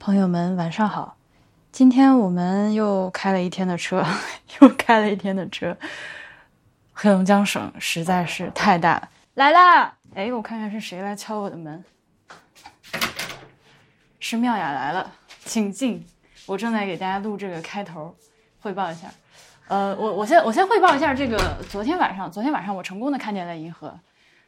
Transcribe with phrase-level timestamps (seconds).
[0.00, 1.18] 朋友们，晚上好。
[1.70, 4.02] 今天我们又开了一天的车，
[4.58, 5.76] 又开了一天的车。
[6.94, 9.10] 黑龙江省实在是太大了。
[9.34, 9.92] 来啦！
[10.14, 11.84] 哎，我看看是谁来敲我的门。
[14.18, 15.12] 是妙雅来了，
[15.44, 16.02] 请进。
[16.46, 18.16] 我正在给大家录这个开头，
[18.60, 19.06] 汇报一下。
[19.68, 24.00] 呃，我我先我先汇报一下这个昨天晚上，昨天晚上我成功的看见了银河。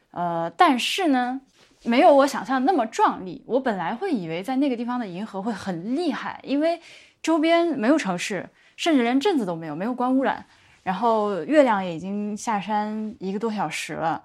[0.09, 1.41] 呃，但是呢。
[1.83, 3.43] 没有我想象那么壮丽。
[3.45, 6.81] 我本来会以为在那个地方的银河会很厉害，因为
[7.21, 10.45] 周边没有城市，甚至连镇子都没有，没有光污染。
[10.83, 14.23] 然后月亮也已经下山一个多小时了，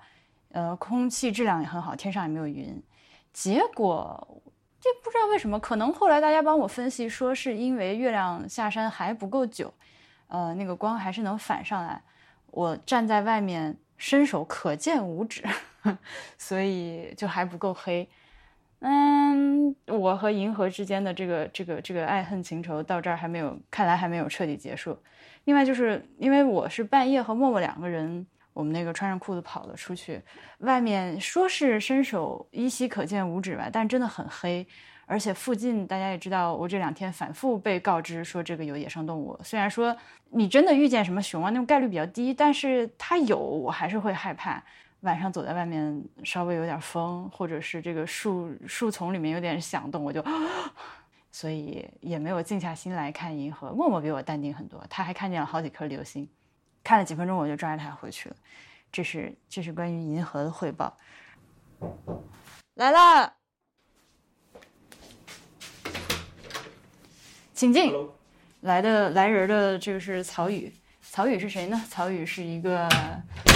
[0.53, 2.83] 呃，空气质量也很好，天上也没有云。
[3.33, 4.43] 结果
[4.81, 9.73] 这不知道为什么，可能后来大家帮我分析说，是因为月亮下山还不够久，
[10.29, 12.03] 呃，那个光还是能反上来。
[12.51, 13.77] 我站在外面。
[14.01, 15.43] 伸手可见五指，
[16.37, 18.09] 所以就还不够黑。
[18.81, 24.97] 嗯，我和银河之间的这个这个这个爱恨情仇到这儿还没有，看来还没有彻底结束。
[25.45, 30.23] 另外，就是因为我是半夜和默默两个人，我们那个穿上裤子跑了出去，
[30.59, 34.65] 外面说是伸手依稀可见五指吧，但真的很黑。
[35.07, 39.37] 而且附近大家也知道，我这两天反复被告知说这个有野生动物。
[39.43, 39.97] 虽然说
[40.31, 44.63] 你真的遇见什么熊啊，那种概率比较低，但是它有，我还是会害怕。
[45.01, 50.25] 晚上走在外面，稍微有点风，或者是这个树树丛里面有点响动，我就，
[51.31, 53.71] 所以也没有静下心来看银河。
[53.73, 56.29] 默默比我淡定很多，他还看见了好几颗流星，
[56.83, 58.37] 看了几分钟，我就抓着他回去了。
[58.91, 60.97] 这是这是关于银河的汇报。
[62.75, 63.35] 来了。
[67.53, 67.93] 请进，
[68.61, 70.73] 来的来人的这个是曹禺，
[71.11, 71.81] 曹禺是谁呢？
[71.89, 72.89] 曹禺是一个，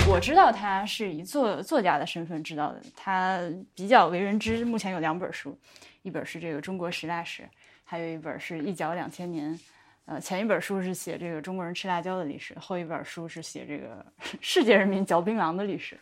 [0.09, 3.41] 我知道他是以作作家的身份知道的，他
[3.75, 5.57] 比较为人知，目前有两本书，
[6.03, 7.49] 一本是这个中国十大史，
[7.85, 9.59] 还有一本是一角两千年，
[10.07, 14.05] 呃，前一本书是写这个中国人吃辣椒的历史，后一本书是写这个
[14.41, 15.97] 世界人民嚼槟榔的历史，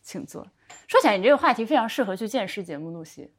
[0.00, 0.46] 请坐。
[0.86, 3.30] 说起来，你这个话题非常适合去见识节目录戏，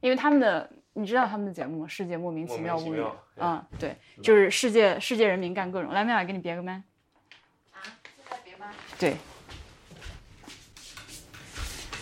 [0.00, 0.70] 因为他们的。
[0.92, 1.86] 你知道他们的节目吗？
[1.86, 3.02] 世界莫名其妙物语。
[3.36, 5.92] 嗯，对，就是世界世界人民干各种。
[5.92, 6.82] 来，妙雅给你别个麦。
[9.00, 9.16] 对。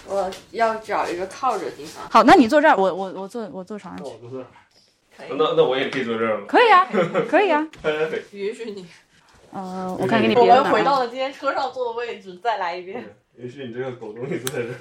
[0.07, 2.09] 我要找一个靠着地方。
[2.11, 4.13] 好，那你坐这儿，我我我坐我坐床上去。
[4.21, 4.47] 我坐这儿。
[5.31, 6.47] 那那我也可以坐这儿吗？
[6.49, 6.87] 可以啊，
[7.29, 7.67] 可以啊。
[8.33, 8.89] 允许你。
[9.53, 10.43] 嗯，我看给你别。
[10.51, 13.17] 我们回到了今天车上坐的位置，再来一遍。
[13.37, 14.79] 允许你这个狗东西坐在这儿。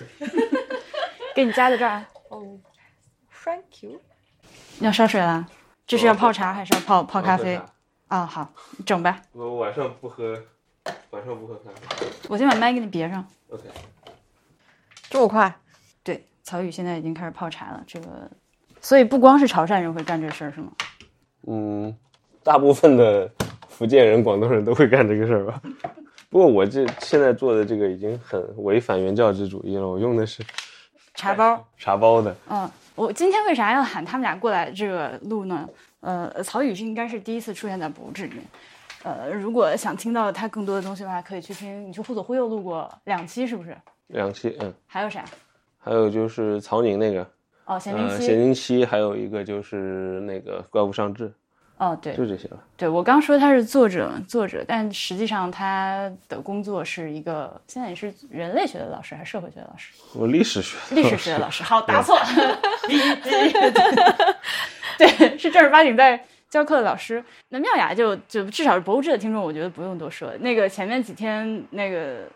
[1.35, 2.03] 给你夹在这儿。
[2.29, 2.57] 哦。
[3.45, 4.01] Thank you。
[4.79, 5.47] 要烧水了？
[5.85, 7.61] 这是要泡茶还是要泡泡咖啡？
[8.07, 8.53] 啊，好，
[8.85, 9.22] 整吧。
[9.33, 10.41] 我晚上不喝，
[11.11, 12.05] 晚上不喝咖啡。
[12.27, 13.25] 我先把麦给你别上。
[13.49, 13.63] OK。
[15.09, 15.55] 这么快？
[16.03, 17.83] 对，曹宇现在已经开始泡茶了。
[17.87, 18.29] 这个，
[18.81, 20.71] 所以不光是潮汕人会干这事儿，是吗？
[21.47, 21.95] 嗯，
[22.43, 23.29] 大部分的
[23.69, 25.61] 福建人、广东人都会干这个事儿吧。
[26.29, 29.87] 不过我这现在做的这个已经很违反原教旨主义了。
[29.87, 30.43] 我用的是
[31.13, 32.35] 茶包，茶包的。
[32.49, 32.69] 嗯。
[32.95, 35.69] 我今天为啥要喊他们俩过来这个录呢？
[35.99, 38.43] 呃，曹宇是应该是第一次出现在博志里面。
[39.07, 41.88] 呃，如果想听到他更多的东西的话，可以去听。
[41.88, 43.75] 你去忽左忽右录过两期是不是？
[44.07, 44.73] 两期，嗯。
[44.85, 45.23] 还有啥？
[45.79, 47.25] 还有就是曹宁那个。
[47.66, 48.25] 哦，咸宁七。
[48.25, 51.31] 咸宁七，还有一个就是那个怪物上志。
[51.78, 52.57] 哦，对，就这些了。
[52.75, 59.94] 对我刚说他是作者，作者，但实际上他的工作是一个，现在你是人类学的老师还是社会学的老师？
[60.16, 61.62] 我历史学，历史学的老师。
[61.63, 62.18] 好，答错。
[64.97, 67.23] 对，是正儿八经在教课的老师。
[67.49, 70.31] 那妙雅就就至少是博物志的听众，我觉得不用多说。
[70.39, 72.27] 那个前面几天那个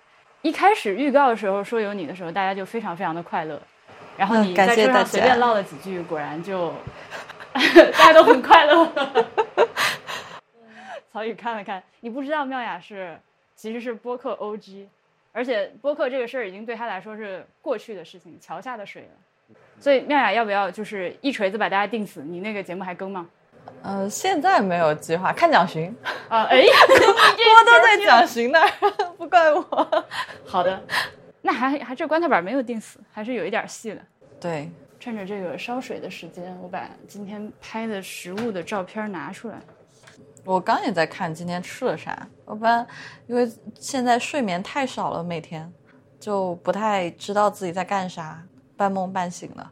[0.42, 3.62] 一开始预告的时候说有你的时候，大家就非常非常的快乐。
[4.18, 6.74] 然后你在车上随便唠了几句，果然就。
[7.98, 8.90] 大家都很快乐。
[11.12, 13.20] 曹宇看了看，你不知道妙雅是
[13.58, 14.86] 其实是播客 OG，
[15.34, 19.56] 而且播客这个事儿已经对他来说是过去的事情，桥下的水了。
[19.82, 22.22] 所以妙雅要不要就是一锤子把大家定死？
[22.22, 23.28] 你那个节目还更吗？
[23.84, 25.96] 呃，现在没有计划，看蒋勋
[26.30, 26.44] 啊。
[26.52, 30.06] 哎，锅都在蒋勋那儿， 不怪我。
[30.46, 30.82] 好的，
[31.42, 34.02] 那还还这棺材板没有定死，还是有一点戏的。
[34.40, 34.72] 对。
[35.00, 39.60] 趁着这个烧水的时间，我把今天拍的食物的照片拿出来。
[40.46, 42.28] 我刚也在看今天吃了啥。
[42.46, 42.86] 我不然，
[43.26, 45.74] 因为现在睡眠太少了，每天
[46.20, 48.44] 就不太知道自己在干啥，
[48.78, 49.68] 半梦半醒的。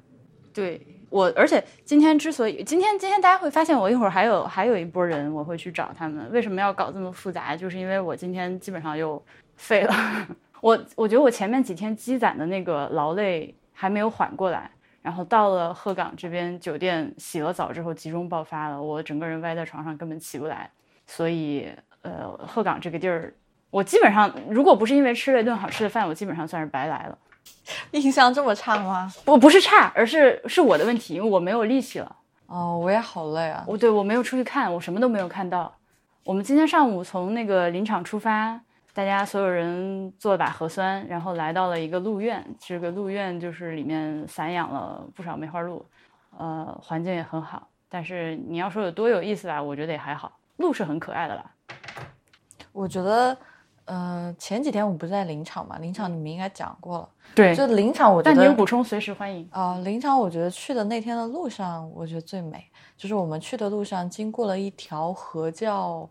[0.52, 6.32] 对我，而且今天之所以今天今天大家会发现我一会儿还有还有一波人，我会去找他们。
[6.32, 7.56] 为什么要搞这么复杂？
[7.56, 9.22] 就是因为我今天基本上又
[9.56, 9.94] 废了。
[10.62, 14.70] 我我觉得我前面几天积攒的那个劳累还没有缓过来。
[15.02, 20.70] 然后到了鹤岗这边酒店洗了澡之后集中爆发了，我整个人歪在床上根本起不来，
[21.08, 21.70] 所以
[22.02, 23.34] 呃鹤岗这个地儿，
[23.72, 27.18] 我基本上如果不是因为吃了一顿好吃的饭，我基本上算是白来了。
[27.92, 29.12] 印象这么差吗？
[29.26, 32.16] 不不是差，而是是我的问题，因为我没有力气了。
[32.48, 33.64] 哦，我也好累啊。
[33.68, 35.72] 我对我没有出去看，我什么都没有看到。
[36.24, 38.60] 我们今天上午从那个林场出发，
[38.94, 42.44] 大家所有人做了把核酸，然后来到了一个鹿苑。
[42.60, 45.86] 这个鹿苑就是里面散养了不少梅花鹿，
[46.38, 47.68] 呃，环境也很好。
[47.88, 50.32] 但是你要说有多有意思吧，我觉得也还好。
[50.58, 51.52] 鹿是很可爱的吧？
[52.72, 53.36] 我觉得，
[53.90, 57.10] 呃，前几天我不是在林场嘛，林场你们应该讲过了。
[57.34, 59.48] 对就林场，我觉得但你有补充随时欢迎。
[59.52, 62.64] 啊、林场我觉得去的那天的路上，我觉得最美，
[62.96, 66.08] 就是我们去的路上经过了一条河叫，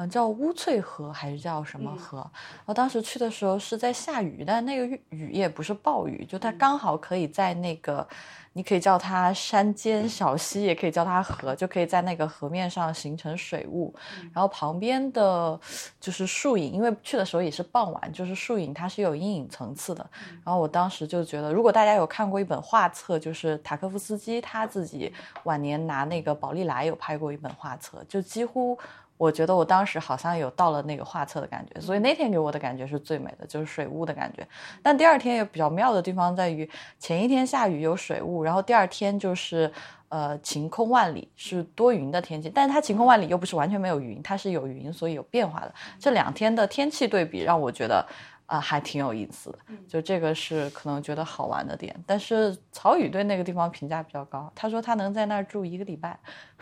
[0.00, 2.18] 嗯、叫乌翠河还是叫什么河？
[2.18, 8.06] 然后当时去的时候是在下雨，但那个雨雨也不是暴雨，就它刚好可以在那个，
[8.52, 13.92] 你可以叫它山间小溪，也可以叫它河，就可以在那个河面上形成水雾，
[14.32, 15.58] 然后旁边的
[15.98, 20.08] 就是树影，因为去的时候也是傍晚，就是树影它是有阴影层次的。
[20.44, 25.12] 然后我当时就觉得，如果大家有看过一本画册，就是塔科夫斯基他自己
[25.42, 28.78] 晚年拿那个宝丽来有拍过一本画册，就几乎。
[29.18, 34.46] 我觉得我当时好像有到了那个画册的感觉，所以那天给我的感觉是最美的，就是水雾的感觉。
[34.82, 36.66] 但第二天也比较妙的地方在于，
[36.98, 39.70] 前一天下雨有水雾，然后第二天就是
[40.08, 42.48] 呃晴空万里，是多云的天气。
[42.48, 45.74] 但是它晴空万里又不是完全没有云，它是有云，所以有变化的。
[45.98, 48.06] 这两天的天气对比让我觉得。
[48.48, 51.94] 啊、还挺有意思的，就这个是可能觉得好玩的点。
[52.06, 56.18] 但是曹宇对那个地方评价比较高，他说他能在那儿住一个礼拜。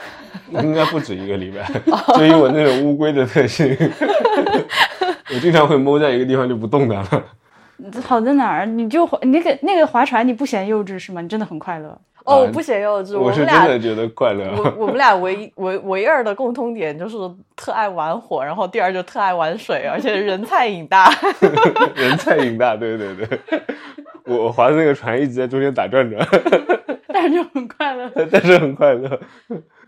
[0.50, 1.64] 应该不止一个礼拜，
[2.18, 3.66] 就以我那种乌龟的特性，
[5.32, 7.24] 我经常会猫在一个地方就不动弹了。
[8.02, 8.66] 好在哪儿？
[8.66, 11.20] 你就那个那个划船，你不嫌幼稚是吗？
[11.20, 11.96] 你真的很快乐。
[12.26, 14.44] 哦，啊我不写幼稚，我是真的觉得快乐。
[14.56, 17.16] 我我们俩唯一唯唯二的共通点就是
[17.54, 21.08] 特爱玩火，然后第二就特爱玩水，而且人菜瘾大。
[21.94, 23.40] 人菜瘾大，对对对。
[24.24, 26.26] 我我划的那个船一直在中间打转转，
[27.08, 28.10] 但是就很快乐。
[28.30, 29.08] 但是很快乐。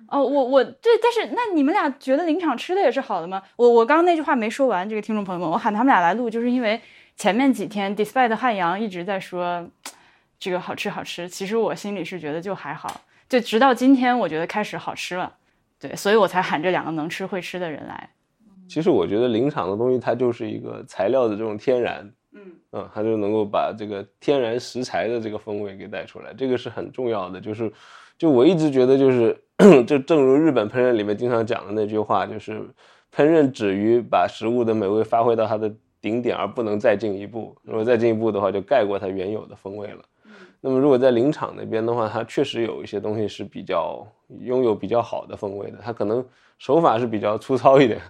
[0.08, 3.43] 哦，我我对，但是那你们俩觉得林场吃的也是好的吗？
[3.56, 6.81] 我我刚刚那句话没说完，这个听众朋友们，我喊他们俩来录，就是因为
[7.17, 9.69] 前面几天，despite 汉阳一直在说
[10.38, 15.37] 这个好吃好吃，其实我心里是觉得就还好，就直到今天，我觉得开始好吃了，
[15.81, 18.11] 对，所以我才喊这两个能吃会吃的人来。
[18.69, 22.43] 其实我觉得林场的东西，它就是一个材料的这种天然，嗯
[22.73, 27.40] 嗯，它就能够把这个天然食材的这个风味给带出来，这个是很重要的。
[27.40, 27.73] 就是，
[28.19, 29.37] 就我一直觉得，就是
[29.87, 32.61] 就正如日本烹饪里面经常讲的那句话，就是
[33.12, 37.56] 烹饪止于把食物的美味发挥到它的顶点，而不能再进一步。
[37.62, 40.05] 如果再进一步的话，就盖过它原有的风味了。
[40.60, 44.06] 那么，如果在林场那边的话，它确实有一些东西是比较
[44.40, 46.25] 拥有比较好的风味的，它可能
[46.58, 48.00] 手法是比较粗糙一点，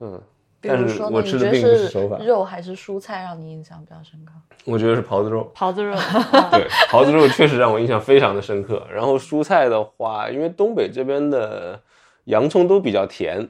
[0.00, 0.18] 嗯，
[0.60, 4.32] 比但是如说呢，我吃的并不你觉得是手法，肉还是蔬菜让你印象比较深刻？
[4.64, 5.50] 我觉得是狍子肉。
[5.56, 5.94] 狍子肉，
[6.52, 8.86] 对，狍子肉确实让我印象非常的深刻。
[8.90, 11.78] 然后蔬菜的话，因为东北这边的
[12.24, 13.46] 洋葱都比较甜，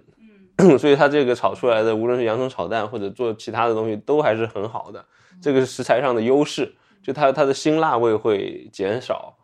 [0.76, 5.04] 所以它这个炒出来的，无论是洋葱炒蛋或者做其他的东西，都还是很好的。
[5.40, 9.34] 这个是食材上的优势，就它它的辛辣味会减少。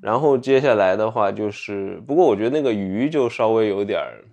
[0.00, 4.24] 然后接下来的话就是，不过我觉得那个鱼就稍微有点儿，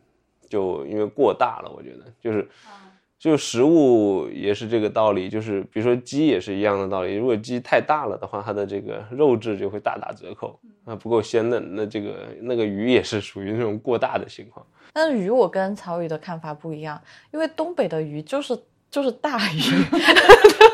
[0.49, 2.47] 就因为过大了，我觉得就是。
[3.19, 7.15] 就食物也是这个道理，就是比如说鸡也是一样的道理。
[7.15, 11.75] 如果鸡太大了的话，它的这个肉质就会大打折扣，啊不够鲜嫩。
[11.75, 14.65] 那这个那个鱼也是属于那种过大的情况。
[14.93, 16.97] 但是鱼我跟曹宇的看法不一样，
[17.33, 18.57] 因为东北的鱼就是
[18.89, 19.59] 就是大鱼，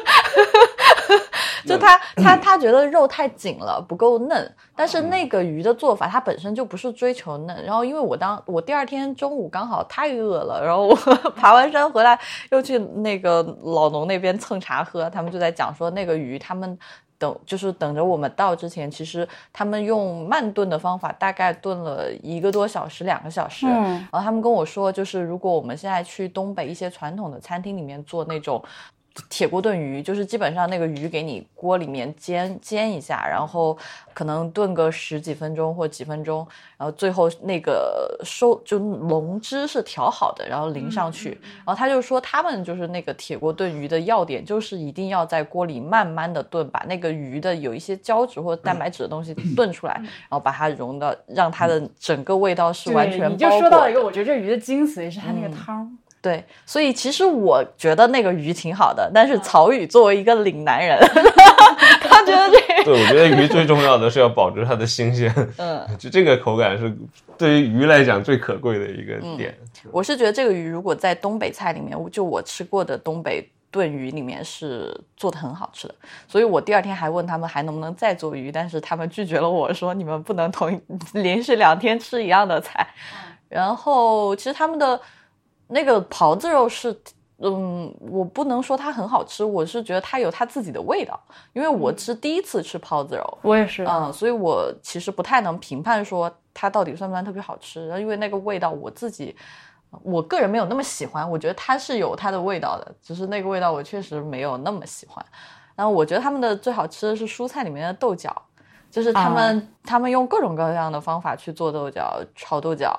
[1.65, 4.55] 就他他他觉得肉太紧了，不够嫩。
[4.75, 7.63] 但是那个鱼的做法，它本身就不是追求嫩。
[7.63, 10.95] 然后因为我当我第二天中午刚好太饿了，然后我
[11.35, 12.19] 爬完山回来
[12.51, 16.77] 又去那个老农那边蹭茶喝，他们就在讲说那个鱼他们。
[17.17, 23.65] 等就是等着我们到之前，其实他们用慢炖的方法，大概炖了一个多小时、两个小时。
[23.65, 28.61] 嗯然后他们跟我说，就是如果我们现在去东北一些传统的餐厅里面做那种
[29.29, 33.77] 铁锅炖鱼，就是基本上那个鱼给你锅里面煎煎一下，然后
[34.13, 36.45] 可能炖个十几分钟或几分钟，
[36.77, 41.39] 然后最后那个收就浓汁是调好的，然后淋上去。
[41.65, 55.97] 然后他就说他们就是那个铁锅炖鱼的要点，就是一定要在锅里慢慢的炖，把那个鱼的有一些胶质或者蛋白质的东西 炖出来，然后把它融到，让它的整个味道是完全对，你就说到一个，我觉得这鱼的精髓是它那个汤。
[56.25, 60.97] 对，所以其实我觉得那个鱼挺好的，但是曹宇作为一个岭南人，
[62.01, 66.91] 他觉得这 个，对，我觉得鱼最重要的是要保持它的新鲜， 嗯，就这个口感是
[67.37, 69.55] 对于鱼来讲最可贵的一个点。
[69.91, 75.93] 我是觉得这个鱼如果在东北菜里面，就我吃过的东北炖鱼里面是做的很好吃的，
[76.27, 80.81] 所以我第二天还问他们还能不能再做鱼，但是他们拒绝了我说你们不能同
[81.13, 82.87] 连续两天吃一样的菜。
[83.47, 84.99] 然后其实他们的
[85.67, 86.95] 那个狍子肉是，
[87.37, 91.19] 嗯，我不能说它很好吃，我是觉得它有它自己的味道，
[91.53, 99.35] 因为我是第一次吃狍子肉，我也是，嗯，所以我其实不太能评判说它到底算不算特别好吃，因为那个味道我自己。
[100.03, 105.25] 我个人没有那么喜欢，我觉得它是有它的味道的，只是那个味道我确实没有那么喜欢。
[105.73, 108.35] 然后我觉得他们的最好吃的是蔬菜里面的豆角，
[108.91, 112.93] 就是他们他们用各种各样的方法去做豆角，炒豆角，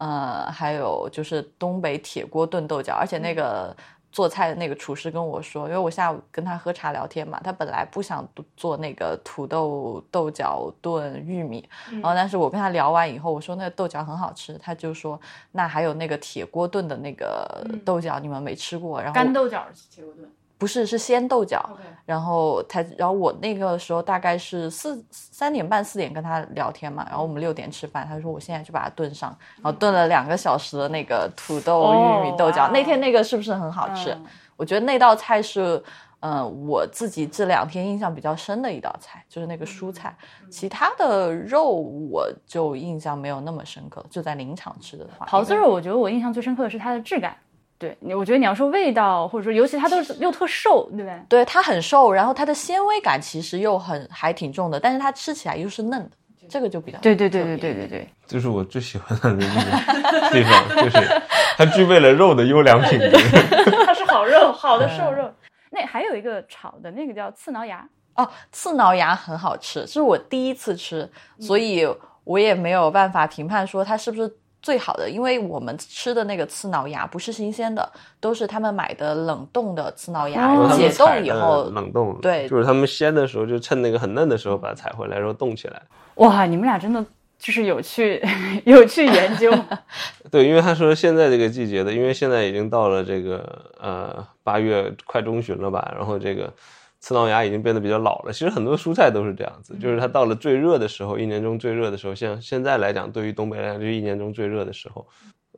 [0.00, 3.74] 呃，还有就是东北铁锅炖豆角，而且那个。
[4.12, 15.18] 做菜的那个厨师跟我说，因为我下午跟他喝茶聊天嘛，他本来不想做那个土豆豆角炖玉米，然后但是我跟他聊完以后，我说那个豆角很好吃，他就说
[15.52, 19.00] 那还有那个铁锅炖的那个豆角，你们没吃过？
[19.00, 20.28] 然后干豆角铁锅炖。
[20.60, 21.68] 不是，是鲜豆角。
[22.04, 32.68] 然后他，然后我那个时候大概是四三点半四点跟他聊天嘛，然后我们六点吃饭，他说我现在就把它炖上，然后炖了两个小时的那个土豆玉米豆角。
[32.72, 34.16] 那天那个是不是很好吃？
[34.56, 35.80] 我觉得那道菜是，
[36.18, 40.12] 嗯，我自己这两天印象比较深的一道菜，就是那个蔬菜。
[40.50, 47.36] 其他的肉我就印象没有那么深刻，就在临场吃的话，狍子肉，我觉得我印象最深刻的是它的质感。
[47.80, 51.18] 对，你我觉得你要说味道，或者说尤其它都是又特瘦，对不对？
[51.30, 56.10] 对，它很瘦，然后它的纤维感其实又很还挺重的，但是它吃起来又是嫩的，
[56.46, 61.22] 这个就比较对对对对对对对，就是我最喜欢它的那个地方，就是
[61.56, 63.10] 它具备了肉的优良品质，
[63.86, 65.32] 它是好肉，好的瘦肉。
[65.70, 67.82] 那还有一个炒的那个叫刺挠牙
[68.16, 71.10] 哦，刺挠牙很好吃，是我第一次吃，
[71.40, 71.88] 所以
[72.24, 74.30] 我也没有办法评判说它是不是。
[74.62, 77.90] 最好的，因为我们吃的那个刺挠芽不是新鲜的，
[78.20, 82.18] 都是他们买的冷冻的刺挠芽，解冻以后冷冻。
[82.20, 85.82] 对，就是他们鲜的时候，就趁那个很嫩的时候把它采回来，然后冻起来。
[86.16, 87.04] 哇，你们俩真的
[87.38, 88.22] 就是有去
[88.64, 89.52] 有去研究。
[90.30, 96.52] 对，因为他说现在这个季节的，因为现在已经到了这个呃八月快中旬了吧，然后这个。
[97.00, 98.32] 刺挠芽已经变得比较老了。
[98.32, 105.06] 其实很多蔬菜都是这样子，就是它到了最热的时候，一年中最热的时候，像现在来讲，对于东北来讲，就是一年中最热的时候。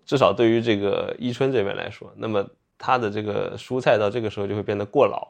[0.05, 2.45] 至少对于这个伊春这边来说，那么
[2.77, 5.29] 它的这个蔬菜到这个时候就会变得过老。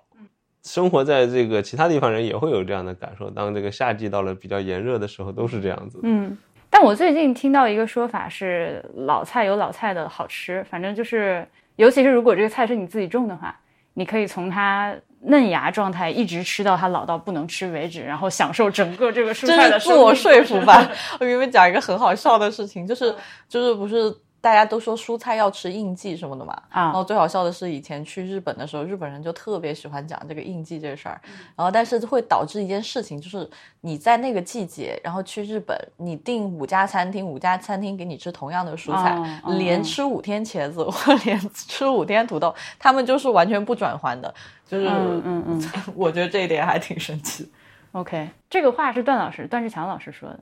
[0.65, 3.29] 生活在这个其他地方人也会有这样的感受。
[3.29, 5.99] 当这个夏季到了比较炎热的时候，都是这样子。
[6.05, 6.37] 嗯，
[6.71, 10.65] 但我最近听到一个说法是，老菜有老菜的好吃。
[10.71, 13.59] 反正就是，尤其是如果这个菜是你自己种的话，
[13.95, 14.95] 你可以从它。
[15.25, 20.85] 嫩芽状态一直吃到它老到不能吃为止，然后享受整个这个蔬菜的自我说服吧。
[21.21, 23.15] 我给你们讲一个很好笑的事情，就是
[23.49, 24.13] 就是不是。
[24.43, 31.19] 大家都说蔬菜要吃应季什么的嘛，啊，然后最好笑的是以前去日本的时候，日本人就特别喜欢讲这个应季这个事儿，
[31.57, 33.49] 然后但是会导致一件事情，就是
[33.83, 44.35] 你在那个季节，然后去日本，你订五家餐厅，五家餐厅给你吃同样的蔬菜，连吃五天茄子 或连吃五天土豆，他们就是完全不转换的，
[44.67, 47.49] 就是嗯嗯嗯， 我觉得这一点还挺神奇。
[47.93, 50.41] OK，这个话是段老师段志强老师说的。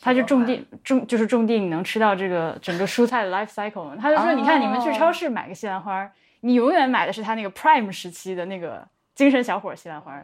[0.00, 3.96] 他就种地种就是种地，你能吃到这个整个蔬菜的 life cycle。
[3.96, 10.22] 他就说，你看你们去超市买个西兰花，你永远买的是他那个 prime 时期的那个精神小伙西兰花。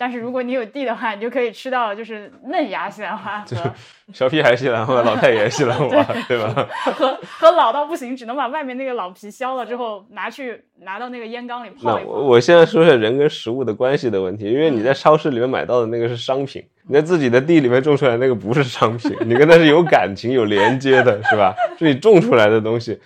[0.00, 3.62] 但是如果你有地的话，你就可以吃到就是嫩芽西兰花， 就是
[4.14, 6.66] 小屁孩西兰花、老太爷西兰花，对吧？
[6.96, 12.10] 和和老到不行，只能把外面那个老皮削了之后拿去拿到那个烟缸里泡一泡。
[12.10, 21.54] 我我现在说下人跟食物的关系的问题，因为你在超市里面买到的那个是商品，你在自己的地里面种出来那个不是商品，你跟它是有感情、有连接的，是吧？
[21.78, 22.98] 是你种出来的东西。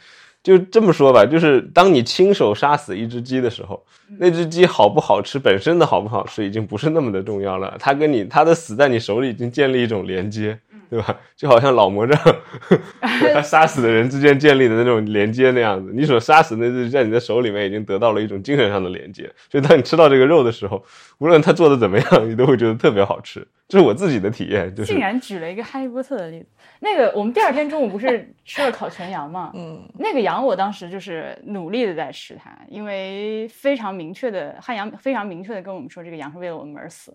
[0.45, 3.83] 就这么说吧，就是当你亲手杀死一只鸡的时候，
[4.19, 7.75] 那只鸡好不好吃，本身的好不好吃已经不是那么的重要了。
[7.81, 10.59] 它跟你，它的死在你手里已经建立一种连接，
[10.95, 11.19] 对吧？
[11.35, 12.17] 就好像老魔杖
[12.63, 15.91] 和他杀死的人之间建立的那种连接那样子。
[15.93, 20.85] 你所杀死那只在你的手里面已经得到了一种精神上的连接，所以当你吃到这个肉的时候，
[21.19, 23.45] 无论它做的怎么样，你都会觉得特别好吃。
[23.67, 24.73] 这是我自己的体验。
[24.73, 26.47] 就是竟然举了一个哈利波特的例子。
[26.79, 29.51] 那个，我们第二天中午不是吃了烤全羊吗？
[29.57, 37.13] 嗯，那个羊我当时就是努力的在吃它，因为非常明确的汉阳非常明确的跟我们说，这个羊是为了我们而死，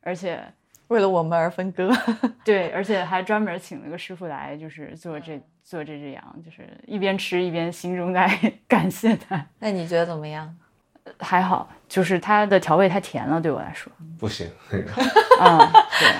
[0.00, 0.40] 而且
[0.92, 1.90] 为了我们而分割。
[2.44, 8.28] 对，而且还专门请了个师傅来，就是做这做这只羊，就是一边吃一边心中在
[8.68, 9.46] 感谢他。
[9.58, 10.54] 那你觉得怎么样？
[11.18, 13.92] 还好，就是它的调味太甜了，对我来说。
[14.18, 14.84] 不行，那个
[15.40, 15.58] 嗯，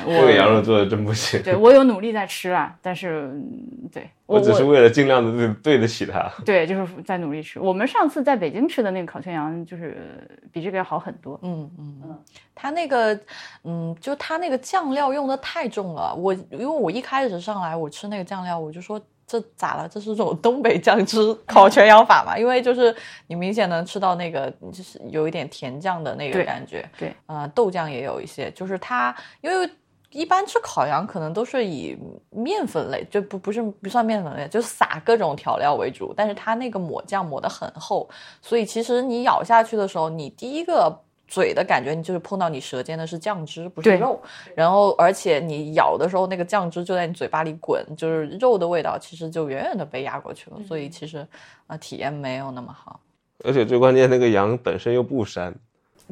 [0.04, 1.40] 对这个羊我，肉做的真不行。
[1.42, 6.28] 对我有努力在吃啊，但是，嗯对我我只是为了尽量的对对得起它。
[6.44, 7.60] 对，就是在努力吃。
[7.60, 11.38] 我们上次在北京吃的那个烤全羊，就是比这个要好很多。
[11.42, 12.18] 嗯嗯嗯，
[12.56, 13.16] 它那个，
[13.62, 16.12] 嗯，就它那个酱料用的太重了。
[16.12, 19.00] 我因为我一开始上来我吃那个酱料，我就说
[19.40, 19.88] 这咋了？
[19.88, 22.36] 这是种东北酱汁烤全羊法嘛？
[22.36, 22.94] 因为就是
[23.28, 26.88] 你明显能吃到那个就是有一点甜酱的那个感觉。
[26.98, 29.70] 对，呃，豆酱也有一些，就是它因为。
[30.14, 31.96] 一般吃烤羊可能都是以
[32.28, 36.12] 面粉类，就不不是不算面粉类，就撒各种调料为主。
[36.14, 38.06] 但是它那个抹酱抹得很厚，
[38.42, 41.00] 所以其实你咬下去的时候，你第一个
[41.32, 44.20] 嘴的感觉，你就是碰到你舌尖的是酱汁，不是肉。
[44.54, 50.58] 然后而且你咬的时候，那个酱汁就在你嘴巴里滚，就是肉的味道其实就远远的被压过去了。
[50.68, 51.20] 所以其实
[51.66, 53.00] 啊、呃体验没有那么好。
[53.44, 55.54] 而且最关键，那个羊本身又不膻，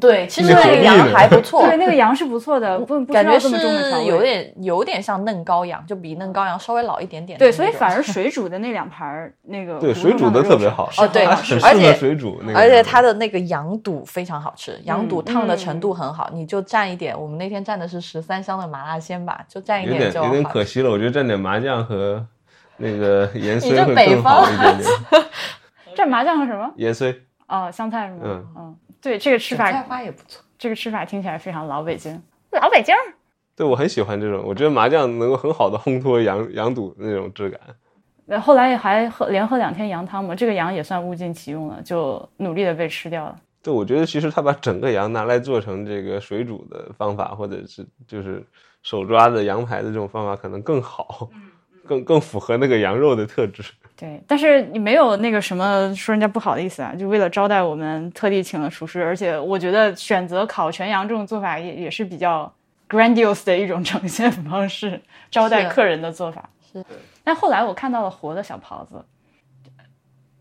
[0.01, 3.39] 对，其实那个羊还不 错，对，那个羊是不错的，不不感觉。
[3.39, 3.51] 是
[4.07, 10.89] 有点有点像嫩羔羊，就比嫩羔羊稍微老一点点对，所以反而 水煮的那两盘儿那个对，水煮的特别好。
[10.99, 12.59] 哦对而且水煮那个。
[12.59, 17.19] 而且它的那个羊肚非常好吃，羊肚嗯烫的程度很好，你就蘸一点。
[17.19, 22.25] 我们那天蘸的是十三香的麻辣鲜吧，就蘸一有点有点可惜了，我觉得蘸点麻酱和
[22.77, 24.91] 那个 盐你这碎会更北方好一点点。
[25.97, 26.71] 蘸麻酱和什么？
[26.77, 28.21] 盐水，哦，香菜是吗？
[28.25, 30.43] 嗯嗯，对，这个吃菜法，花也不错。
[30.59, 32.21] 这个吃法听起来非常老北京。
[32.51, 32.95] 老北京，
[33.57, 37.61] 对我很喜欢这种，我觉得麻酱能够很好的烘托羊羊肚那种质感。
[38.27, 43.37] 那后来还喝连喝两天羊汤嘛，这个羊也算物尽其用了，就努力的被吃掉了。
[43.63, 48.45] 对，我觉得其实他把整个羊拿来做成这个水煮的方法，或者是就是
[48.83, 51.29] 手抓的羊排的这种方法，可能更好，
[51.87, 53.63] 更更符合那个羊肉的特质。
[54.01, 62.51] 对，但是你没有那个什么说人家不好的意思啊，就为了招待我们，特地请了厨师，而且我觉得选择烤全羊这种做法也也是比较
[62.89, 64.99] grandiose 的一种呈现方式，
[65.31, 66.49] 招待客人的做法。
[66.73, 66.83] 是，
[67.23, 69.05] 但后来我看到了活的小狍子，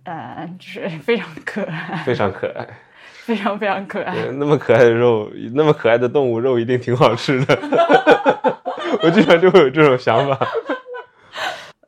[0.04, 2.66] 呃，就是非常可爱，非常可爱。
[3.30, 4.16] 非常非常可爱。
[4.34, 7.60] 那么可爱的肉，那么可爱的动物肉一定挺好吃的。
[9.04, 10.48] 我经常就会有这种想法。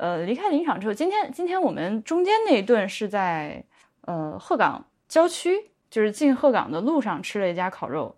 [0.01, 3.63] 呃，离开林场之后，今天今天我们中间那一顿是在
[4.01, 8.15] 呃鹤岗郊区，就是进鹤岗的路上吃了一家烤肉。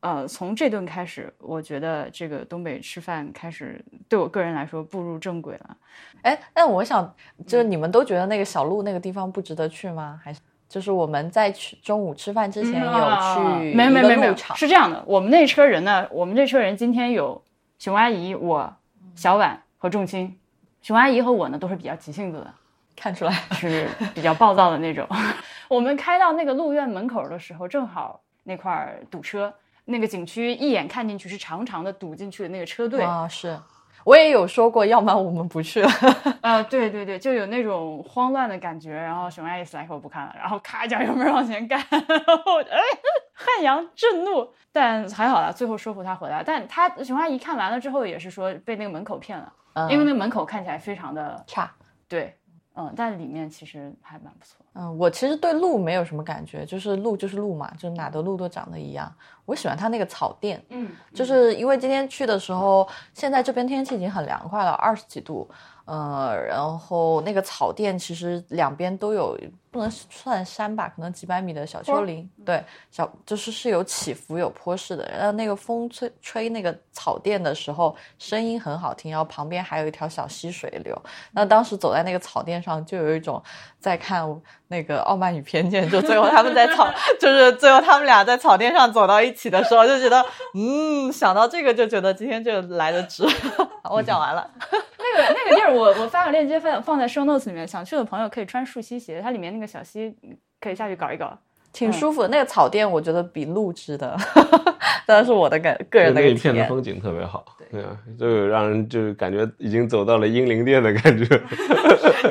[0.00, 5.76] 呃，从这顿开始，我觉得这个东北吃饭开始对我个人来说步入正轨了。
[6.22, 7.14] 哎，但我想，
[7.46, 10.18] 就是你们都觉得那个小路那个地方不值得去吗？
[10.24, 17.44] 还是就是我们在去中午吃饭之前有去没有没有没有没有，是这样的，我们那车人呢，我们这车人今天有
[17.78, 18.74] 熊阿姨、我、
[19.14, 20.34] 小婉和仲青。
[20.86, 22.54] 熊阿姨和我呢都是比较急性子的，
[22.94, 25.04] 看出来，是比较暴躁的那种。
[25.66, 29.52] 我们开到那个路院门口的时候，正好那块儿堵车，
[29.86, 33.02] 那个景区一眼看进去是长长的堵进去的那个车队。
[33.02, 33.58] 啊，是
[34.06, 35.90] 我也有说过，要么我们不去了。
[36.40, 38.94] 啊、对对对，就有那种慌乱的感觉。
[38.94, 42.78] 然后熊阿姨死来我不看了，然后咔一脚油门往前干， 然后我哎，
[43.34, 46.40] 汉阳震怒，但还好啦，最后说服他回来。
[46.46, 51.68] 但他熊阿姨看完了之后也是说被那个门口骗了，嗯因为那个门口看起来非常的差。
[52.08, 52.38] 对，
[52.76, 54.58] 嗯，但里面其实还蛮不错。
[54.74, 59.10] 嗯，我其实对鹿没有什么感觉，就是鹿就是鹿嘛，就哪的鹿都长得一样。
[59.46, 65.48] 我喜欢它那个草甸，嗯，就是因为今天去的时候，现在这边天气已经很凉快了，二十几度，
[65.86, 69.38] 呃，然后那个草甸其实两边都有，
[69.70, 81.00] 不能算山吧，可能几百米的小丘陵，对，小就是是有起伏有坡势的，然后那个风吹吹那个草甸的时候，声音很好听，然后旁边还有一条小溪水流，
[81.32, 83.40] 那当时走在那个草甸上，就有一种
[83.78, 84.24] 在看
[84.66, 86.88] 那个《傲慢与偏见》，就最后他们在草，
[87.20, 93.24] 就是最后他们俩在草甸上走到一起的时候，就觉得，嗯，想到这个就觉得今天就来得值。
[93.88, 94.50] 我讲完了，
[94.95, 100.14] 那个那个地儿我，我发个链接放放在 show notes 里面，想去的朋友可以穿树溪鞋，它里面那个小溪
[100.60, 101.36] 可以下去搞一搞。
[101.72, 102.28] 挺舒服的。
[102.28, 104.16] 那个草甸我觉得比路值得，
[105.04, 106.54] 当然是我的感个人的那一一个体验。
[106.54, 111.24] 片的风景特别好，对啊，就有让人就是感觉已经走到了英灵殿的感觉。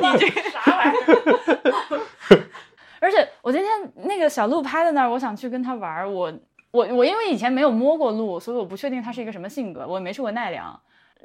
[0.02, 2.42] 你这个啥玩意儿？
[2.98, 3.70] 而且我今天
[4.08, 6.10] 那个小鹿趴在那儿，我想去跟他玩儿。
[6.10, 6.32] 我
[6.72, 10.76] 我我因为以前没有摸过鹿，所以我不确定它是一个什么性格，我也没去过奈良。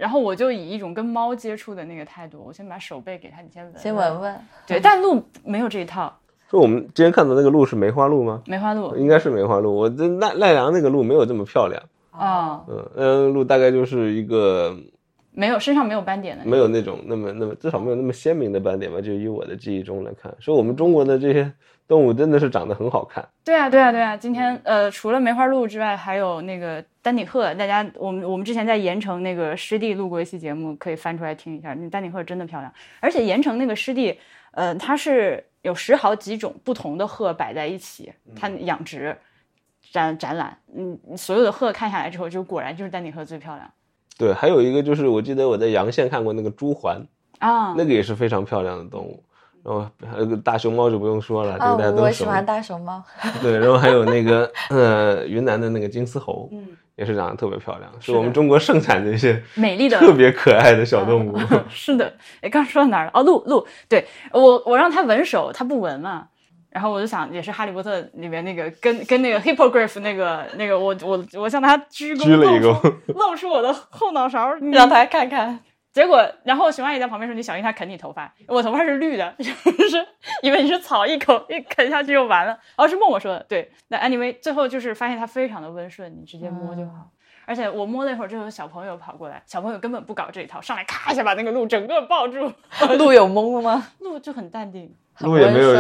[0.02, 4.22] 然后我就以一种跟猫接触的那个态度，我先把手背给它，你先闻，先闻。
[4.22, 4.36] 闻，
[4.66, 6.12] 对，但鹿没有这一套，
[6.50, 8.42] 说我们今天看到那个鹿是梅花鹿吗？
[8.48, 8.96] 梅花鹿。
[8.98, 9.72] 应该是梅花鹿。
[9.72, 14.76] 我这奈奈良那个鹿没有这么漂亮，啊，嗯，恩恩鹿大概就是一个
[15.34, 21.54] 没有身上没有斑点的，没有那种那么那么至少没有那么鲜明的斑点吧，就以我的记忆中来看，所以我们中国的这些
[21.88, 23.24] 动物真的是长得很好看。
[23.46, 24.18] 对啊，对啊，对啊！
[24.18, 27.54] 今天呃，除了梅花鹿之外，还有那个丹顶鹤。
[27.56, 31.74] 大家，我们我们之前在盐城那个湿地录过一期节目，可以翻出来听一下。
[31.74, 34.18] 那丹顶鹤真的漂亮，而且盐城那个湿地，
[34.52, 39.18] 呃，它是有十好几种不同的鹤摆在一起，它养殖
[39.92, 43.70] 展展览，嗯，所有的鹤看下来之后，就果然就是丹顶鹤最漂亮
[44.18, 47.04] 对，还有一个就是我记得我在阳县看过那个朱鹮，
[47.40, 47.74] 啊。
[47.76, 49.24] 那个也是非常漂亮的动物。
[49.64, 52.04] 然后还有个大熊猫就不用说了，这啊，个大家都熟。
[52.04, 53.04] 我喜欢大熊猫。
[53.44, 56.68] 对，然后还有那个呃云南的那个金丝猴，嗯，
[57.02, 59.98] 也是长得特别漂亮，是我们中国盛产的一些 美丽的。
[60.00, 61.36] 特别可爱的小动物。
[61.68, 63.12] 是的，哎，刚说到哪儿了？
[63.16, 66.28] 哦，鹿鹿，对我我让它闻手，它不闻嘛。
[66.70, 75.60] 然后我就想，也是《哈利波特》里面那个跟跟那个 hippogriff 那个那个，我我我向他鞠躬，鞠了一躬，露出我的后脑勺，你 让他看看，
[75.94, 80.08] 结果，然后熊阿姨在旁边说：“你小心它啃你头发。”我头发是绿的， 就是
[80.42, 82.58] 以为你是草，一口一啃下去就完了。
[82.78, 83.72] 哦，是默默说的，对。
[83.90, 87.10] 那 anyway，最后就是发现它非常的温顺，你直接摸就好。
[87.46, 92.52] 而且我摸了一会儿，就有小朋友跑过来，小朋友根本不搞这一套，上来咔一下把那个鹿整个抱住，
[92.98, 93.88] 鹿有懵了吗？
[94.00, 94.94] 鹿就很淡定。
[95.20, 95.76] 鹿也没有，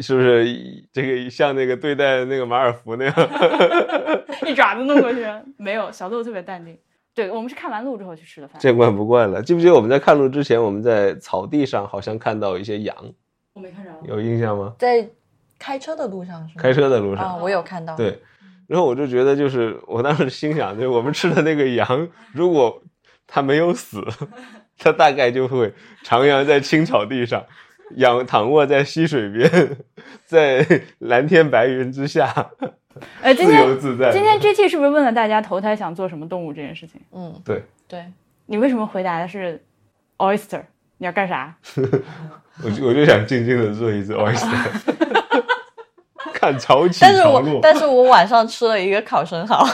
[0.00, 0.44] 是不是
[0.92, 3.14] 这个像那个对待那个马尔福那样？
[4.46, 5.24] 一爪子弄过去，
[5.56, 6.76] 没有小鹿特别淡定。
[7.14, 8.60] 对我们是看完路之后去吃的饭。
[8.60, 9.40] 见惯不惯了。
[9.42, 12.94] 记不记得我们在看路之前，我们在草地上好像看到一些羊，
[13.52, 13.90] 我没看着。
[14.02, 14.74] 有印象吗？
[14.78, 15.08] 在
[15.58, 16.62] 开车的路上是吗？
[16.62, 18.20] 开车的路啊，上，我有看到。，对。
[18.66, 22.82] 然后我就觉得，就是我当时心想，就是我们吃的那个羊，如果
[23.26, 24.02] 它没有死，
[24.78, 25.72] 它大概就会
[26.02, 27.44] 徜徉在青草地上，
[27.96, 29.76] 仰躺卧在溪水边，
[30.24, 30.66] 在
[30.98, 32.50] 蓝天白云之下，
[33.22, 34.10] 呃，今天自在。
[34.12, 37.00] 今天 GT 是不是问了大家投胎想做什么动物这件事情？
[37.12, 38.04] 嗯，对，对，
[38.46, 39.60] 你为什么回答的是
[40.18, 40.62] oyster？
[40.98, 41.54] 你要干啥？
[42.62, 44.56] 我就我就想静静的做一只 oyster，
[46.32, 47.58] 看潮起但是我。
[47.60, 49.66] 但是我晚上吃了一个烤生蚝，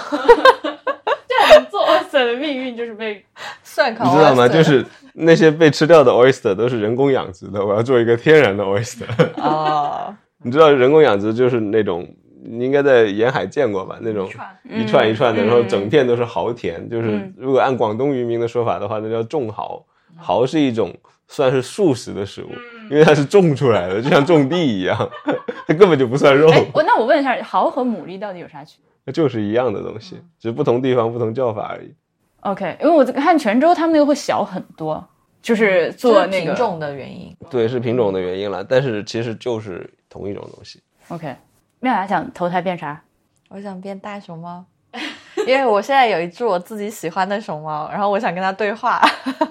[1.29, 3.23] 对，做 oyster 的命运就是被
[3.63, 4.05] 蒜烤。
[4.05, 4.49] 你知道吗？
[4.49, 9.05] 就是那些被吃掉的 oyster 都是人工养殖的，我要做一个天然的 oyster。
[9.37, 12.09] 哦，你知道人工养殖就是那种，
[12.43, 13.99] 你应该在沿海见过吧？
[14.01, 14.29] 那种
[14.69, 16.89] 一串一串的，嗯然后整片都是蚝田。
[16.89, 19.85] 就是嗯如果按广东渔民的说法的话，那叫种蚝。
[20.19, 20.95] 蚝是一种
[21.29, 24.97] 算是素食的食物，嗯因为它是种出来的，就像种地一样，
[25.67, 31.95] 它根本就不算肉，哎，我那我问一下，蚝和牡蛎到底有啥区别那就是一样的东西，只是不同地方不同叫法而已。
[32.41, 35.03] ？OK，因为我看泉州他们那个会小很多，
[35.41, 37.35] 就是做做那个品种的原因。
[37.49, 40.81] 对，是品种的原因了，但是其实就是同一种东西。
[41.09, 41.35] OK。
[41.81, 43.03] 妙雅想投胎变啥？
[43.49, 44.65] 我想变大熊猫，
[45.47, 49.01] 因为我现在有一只我自己喜欢的熊猫，然后我想跟它对话。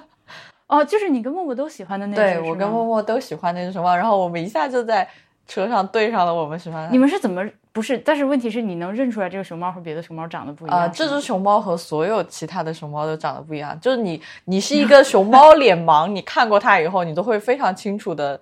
[0.67, 5.07] 哦，就是你跟默默都喜欢的那只对我跟默默都喜欢那只熊猫，然后我们一下就在
[5.47, 6.91] 车上对上了我们喜欢的。
[6.91, 7.97] 你们是怎么不是？
[7.97, 10.79] 但是问题是你能认出来这个熊猫和别的熊猫长得不一样？
[10.79, 13.77] 啊、这只熊猫和所有其他的熊猫都长得不一样。
[13.79, 18.39] 就是你，你是一个 熊猫脸盲，你看过它以后，你都会非常清楚的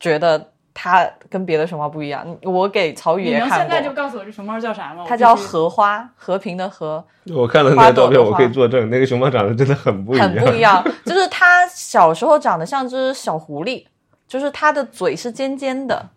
[0.00, 2.24] 觉得它跟别的熊猫不一样。
[2.44, 5.04] 我给曹宇你也看能现在就，告诉我这熊猫叫啥吗？
[5.08, 10.84] 它叫荷花，和平的和，我看了那花个照片，我可以作证，那个熊猫长得真的很不一样，很不一样。
[11.04, 13.86] 就是它小时候长得像只小狐狸，
[14.28, 16.10] 就是它的嘴是尖尖的。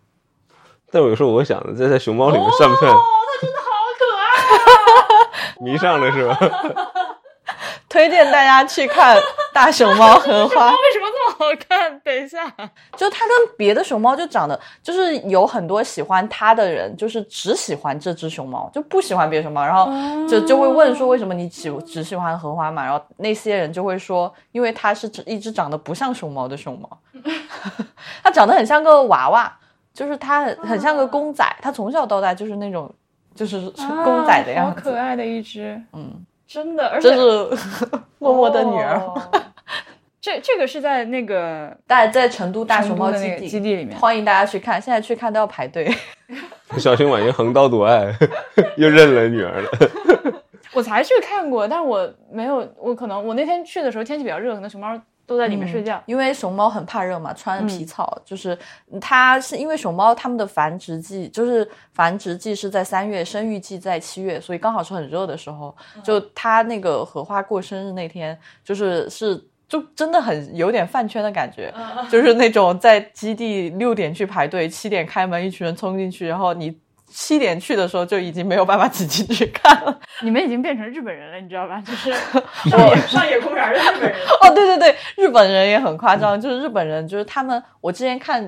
[0.92, 3.00] 但我有时候我想的，这在熊猫里面算不算哦，
[3.42, 3.66] 它真的好
[3.98, 5.66] 可爱。
[5.66, 6.38] 迷上了是吧？
[7.90, 9.18] 推荐大家去看
[9.52, 10.70] 大熊猫荷花。
[10.72, 11.01] 为什么
[11.68, 12.00] 看？
[12.02, 12.46] 等一下，
[12.96, 19.88] 就它跟别的熊猫就长得，就是有很多喜欢它的人，就是只喜欢这只熊猫，就不喜欢别的熊猫，然后
[20.28, 22.84] 就就会问说为什么你只只喜欢荷花嘛？
[22.84, 26.90] 然后那些人就会说，因为它是只一只长得不像熊猫的熊猫，
[28.24, 29.52] 它长得很像个娃娃，
[29.94, 32.90] 就是它很很像个公仔，它从小到大就是那种
[33.36, 33.60] 就是
[34.04, 36.10] 公仔的样子，啊好可爱的一只，嗯，
[36.48, 37.58] 真的，而且这是
[38.20, 38.98] 默默的女儿。
[39.00, 39.22] 哦
[40.22, 45.92] 这这个是在那个大在成都大熊猫的那基地基地里面欢迎大家去看，现在去看都要排队。
[46.78, 48.16] 小熊婉莹横刀夺爱，
[48.78, 49.70] 又认了女儿了。
[50.74, 56.02] 我才去看过，但是我没有，我可能我那天去的时候天气比较热，可能熊猫都在里面睡觉。
[56.06, 58.58] 因为熊猫很怕热嘛，穿嗯皮草，就是
[59.02, 65.76] 它是因为熊猫它们的繁殖季，就是繁殖季是在三月，生育季在七月，所以刚好是很热的时候。
[65.96, 69.44] 嗯就它那个荷花过生日那天，就是是。
[69.72, 80.00] 就真的很有点饭圈的感觉，嗯就是那种在基地六点去排队，七点开门，一群人冲进去，然后你七点去的时候就已经没有办法挤进去看了。
[80.24, 81.82] 你们已经变成日本人了，你知道吧？
[81.88, 82.12] 就是
[82.70, 84.20] 上野上野公园的日本人。
[84.42, 88.46] 哦，对对对，日本人也很夸张，就是日本人，就是他们，我之前看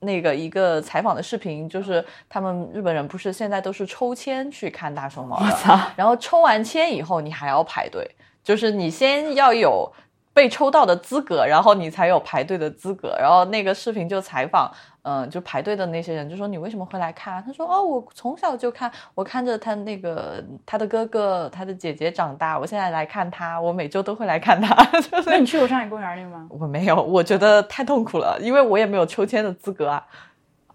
[0.00, 8.06] 那个一个采访的视频，就是他们日本人不是现在都是抽签去看大熊猫的， 然后抽完签以后你还要排队，
[8.44, 9.90] 就是你先要有。
[10.32, 13.16] 被抽到的资格，然后你才有排队的资格。
[13.18, 14.70] 然后那个视频就采访，
[15.02, 24.74] 嗯，就排队的那些人就说：“你为什么会来看？”他说：“哦，我从小就看，我看着他那个他的哥哥、他的姐姐长大，我现在来看他，我每周都会来看他。
[25.26, 26.46] ”那你去过上海公园那个吗？
[26.48, 30.06] 我没有，我觉得太痛苦了，因为我也没有抽签的资格啊。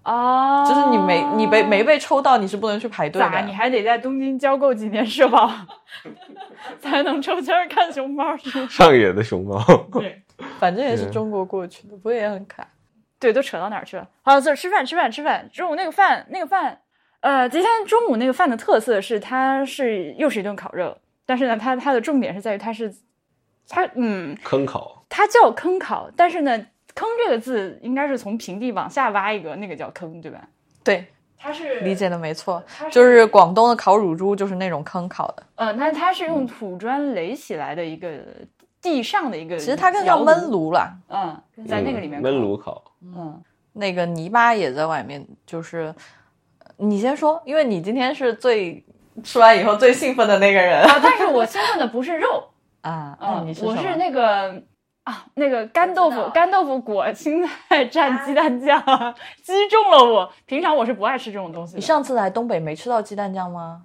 [0.05, 3.41] 啊，就是你没你没没被抽到，你是不能去排队的。
[3.41, 5.51] 你还得在东京交够几年社保，
[6.79, 8.37] 才能抽签看熊猫。
[8.69, 9.59] 上野的熊猫，
[9.91, 10.21] 对，
[10.59, 12.67] 反正也是中国过去的，不过也很可爱。
[13.19, 14.07] 对，都扯到哪儿去了？
[14.21, 15.49] 好，这吃饭吃饭吃饭。
[15.51, 16.79] 中午那个饭那个饭，
[17.21, 22.93] 呃，今天中午那个饭的特色是它是又是一顿烤肉，但是呢，它它的重点是在于它是
[23.67, 26.67] 它嗯坑烤，它叫坑烤，但是呢。
[26.95, 30.39] 坑这个字应该是从平地往下挖一个，那个叫坑，对吧？
[30.81, 31.05] 对，
[31.37, 35.43] 它是理解的没错，就是广东的烤乳猪就是那种坑烤的。
[35.55, 38.09] 呃，那它是用土砖垒起来的一个
[38.81, 40.89] 地上的一个，其实它更叫焖炉了。
[41.09, 42.81] 嗯，在那个里面焖炉烤。
[43.01, 43.41] 嗯，
[43.73, 45.93] 那个泥巴也在外面，就是
[46.77, 48.81] 你先说，因为你今天是最
[49.21, 50.99] 吃完以后最兴奋的那个人啊。
[51.03, 52.47] 但是我兴奋的不是肉
[52.81, 54.63] 啊，嗯，我是那个。
[55.05, 58.83] 啊，那个干豆腐，干豆腐裹青菜蘸鸡蛋酱，
[59.43, 60.31] 击中了我。
[60.45, 61.75] 平常我是不爱吃这种东西。
[61.75, 63.83] 你上次来东北没吃到鸡蛋酱吗？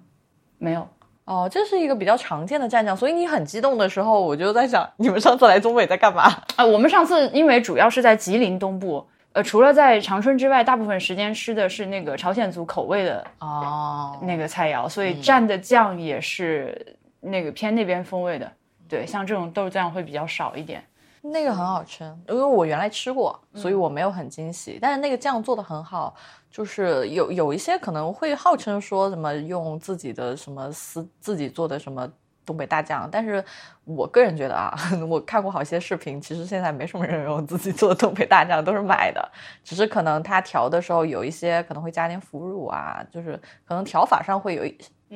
[0.57, 0.87] 没有。
[1.25, 6.23] 哦，这是一个比较常见的蘸酱，所以你很激动的时候，我就在想， 你们上次来东北在干嘛？
[6.55, 18.51] 啊，我们上次因为主要是在吉林东部，呃，除了在长春之外，大部分时间吃的是那个朝鲜族口味的哦那个菜肴，所以蘸的酱也是那个偏那边风味的。
[18.89, 20.83] 对，像这种豆酱会比较少一点。
[21.23, 24.79] 那个很好吃，因为我原来吃过，所以我没有很惊喜。
[24.81, 26.15] 但是那个酱做的很好，
[26.49, 32.11] 就是有有一些可能会号称说什么用自己的什么私自己做的什么
[32.43, 33.43] 东北大酱，但是
[33.83, 34.75] 我个人觉得啊，
[35.07, 39.31] 我看过好些视频，其实现在没什么人用自己做的东北大酱，都是买的。
[39.63, 44.75] 只是可能他调的时候有一些可能会加点腐乳啊，就是可能调法上会有一。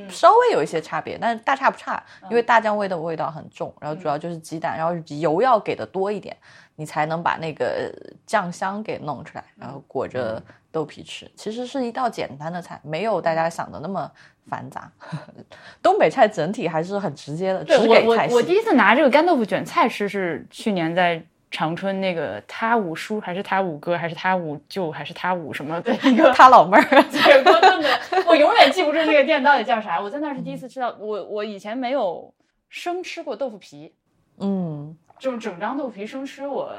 [0.10, 6.36] 稍微有一些差别，但是大差不差，因为大酱味的味道很重，然后主要就是鸡蛋，然后油要给的多一点，
[6.76, 7.94] 你才能把那个
[8.26, 11.30] 酱香给弄出来，然后裹着豆皮吃。
[11.36, 14.12] 其实是一道简单的菜，没有大家想的那么
[14.48, 14.92] 繁杂。
[15.82, 21.26] 东北菜整体还是很直接的，只给菜我我第一次拿这个干豆腐卷菜吃是去年在。
[21.52, 27.90] 长春那个他五叔还是他五哥还是他五舅还是他五什么的 一个他老妹儿铁锅炖的，
[28.28, 30.02] 我永远记不住那个店到底叫啥。
[30.02, 32.34] 我在那是第一次吃到，我我以前没有
[32.68, 33.94] 生吃过豆腐皮，
[34.40, 36.74] 嗯，这种整张豆腐皮生吃，我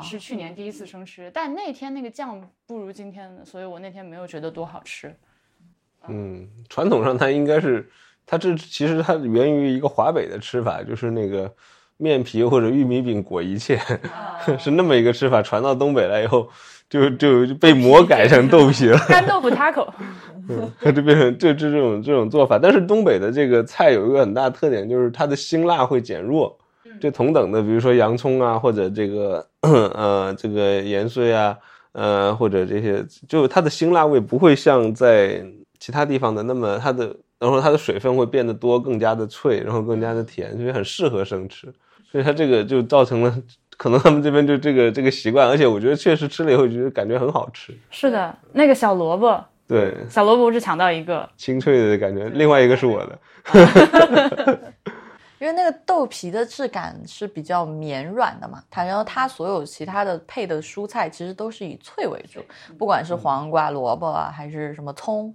[0.00, 5.14] 是去年第一次生吃，但那天那个酱不如今天的，所以我那天没有觉得多好吃。
[6.08, 7.90] 嗯，传统上它应该是，
[8.24, 11.52] 它这其实它源于一个华北的吃法，就是那个。
[12.02, 13.78] 面皮或者玉米饼裹一切，
[14.58, 15.40] 是那么一个吃法。
[15.40, 16.48] 传到东北来以后，
[16.90, 18.98] 就就被魔改成豆皮了。
[19.08, 19.88] 干豆腐 taco，
[20.92, 22.58] 就变成就就这种这种做法。
[22.58, 26.58] 但是东北的这个菜有一个很大特点，就是它的辛辣会减弱。
[27.00, 31.56] 这同等的，比如说洋葱啊，或者这个 呃这个盐碎啊，
[31.92, 35.44] 呃或者这些，就它的辛辣味不会像在
[35.80, 41.72] 其他地方的那么它的，然后它的水分会变得多，更加的脆，然后更加的甜，所以很适合生吃。
[42.12, 43.34] 所以它这个就造成了，
[43.78, 47.74] 可能他们这边就这个这个习惯，而且我觉得确实吃了以后觉得感觉很好吃。
[47.90, 53.18] 是的，那个小萝卜，对，小萝卜我只抢到一个，清脆的感觉，另外一个是我的。
[55.40, 62.40] 因为那个豆皮的质感是比较绵软的嘛，它然后它所有其他的配的蔬菜其实都是以脆为主，
[62.78, 65.34] 不管是黄瓜、萝卜啊，还是什么葱、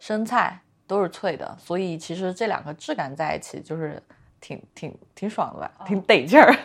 [0.00, 4.02] 生菜，都是脆的，所以其实这两个质感在一起就是。
[4.46, 6.54] 挺挺挺爽的吧，挺得劲儿。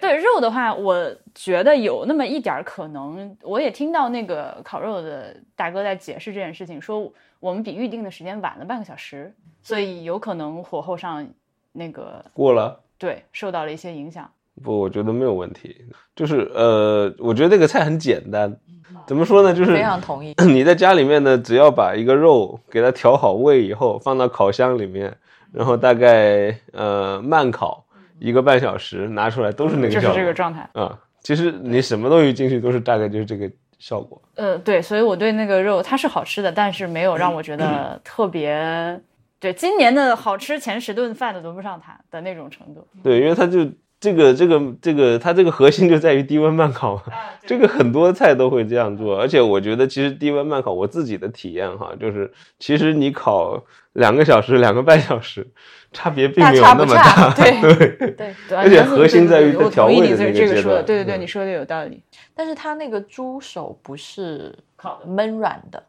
[0.00, 3.36] 对肉的话，我觉得有那么一点可能。
[3.42, 11.28] 我也听到那个烤肉的大哥在解释这件事情，说我们比预定的时间晚了半个小时，所以有可能火候上
[11.72, 14.30] 那个过了，对，受到了一些影响。
[14.62, 15.76] 不，我觉得没有问题。
[16.14, 18.54] 就是呃，我觉得这个菜很简单。
[19.06, 19.54] 怎么说呢？
[19.54, 20.34] 就是非常同意。
[20.46, 25.16] 你在家里面呢，只要把一个肉给它调好味以后，放到烤箱里面，
[25.52, 27.84] 然后大概呃慢烤
[28.18, 30.96] 一个半小时，拿出来都是那个就是这个状态啊。
[31.20, 34.20] 其实你什么东西进去都是大概就是这个效果。
[34.36, 39.00] 呃，对，所以我对那个肉它是好吃的，但是没有让我觉得特别。
[39.38, 42.86] 对，今年的好吃前十顿饭都轮不上它的那种程度。
[43.02, 43.66] 对，因为它就
[44.00, 47.02] 这个这个这个，它这个核心就在于低温慢烤嘛。
[47.46, 55.46] 这个很多菜都会这样做，而且我觉得其实低温慢烤，我自己的体验哈，就是其实你烤两个小时、两个半小时，
[55.92, 57.34] 差别并没有那么大。
[57.34, 57.60] 对
[57.98, 60.82] 对 对， 而且核心在于它调味的那个阶段。
[60.84, 62.02] 对对对，你说的有道理。
[62.34, 65.82] 但是它那个猪手不是烤焖软的。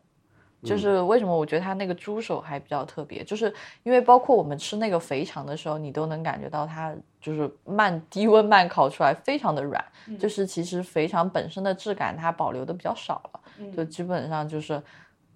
[0.64, 3.52] 就是为什么我觉得它那个猪手还比较特别，就是
[3.84, 9.84] 因为包括我们吃那个肥肠的时候，你都能感觉到它就是慢低温慢烤出来，非常的软。
[10.20, 13.40] 就是其实肥肠本身的质感它保留的比较少了，
[13.76, 14.82] 就基本上就是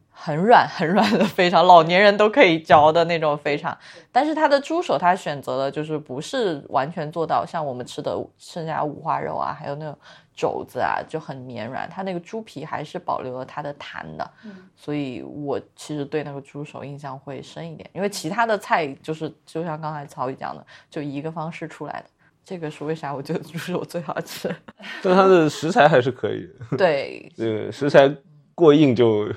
[0.09, 3.77] 很软很软的肥肠，老年人都可以嚼的那种肥肠。
[4.11, 9.97] 但是它的猪手它选择的就是不是完全做到像我们吃的剩下五花肉啊，还有那种。
[10.35, 14.31] 肘子啊就很绵软，它那个猪皮还是保留了它的弹的，
[14.75, 22.05] 所以我其实对那个猪手印象会深一点，因为其他的菜就是就像刚才曹宇讲的，就一个方式出来的，
[22.43, 23.15] 这个是为啥？
[23.15, 24.53] 我觉得猪手最好吃，
[25.01, 28.13] 但它的食材还是可以对，对， 个食材
[28.53, 29.31] 过硬就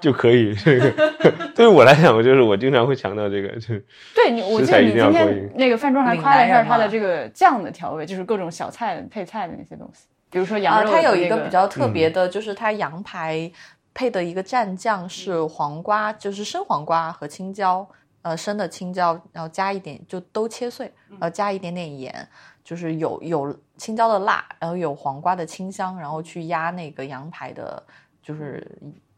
[0.00, 0.52] 就可以。
[0.54, 1.12] 这 个
[1.54, 3.68] 对于我来讲，我就是我经常会强调这个，就
[4.14, 10.06] 对你，我记得你今天那个饭桌还夸了一下它的这个酱的调味，就是各种小菜配菜的那些东西。
[10.30, 13.50] 比如说羊肉，它有一个比较特别的，就是它羊排
[13.92, 17.86] 配的一个蘸酱是黄瓜，就是生黄瓜和青椒，
[18.22, 22.28] 呃，生的青椒，然后加一点就都切碎，然后，加一点点盐，
[22.62, 27.82] 就是有有青椒的辣，然后有黄瓜的清香，然后去压那个羊排的，
[28.22, 28.66] 就是。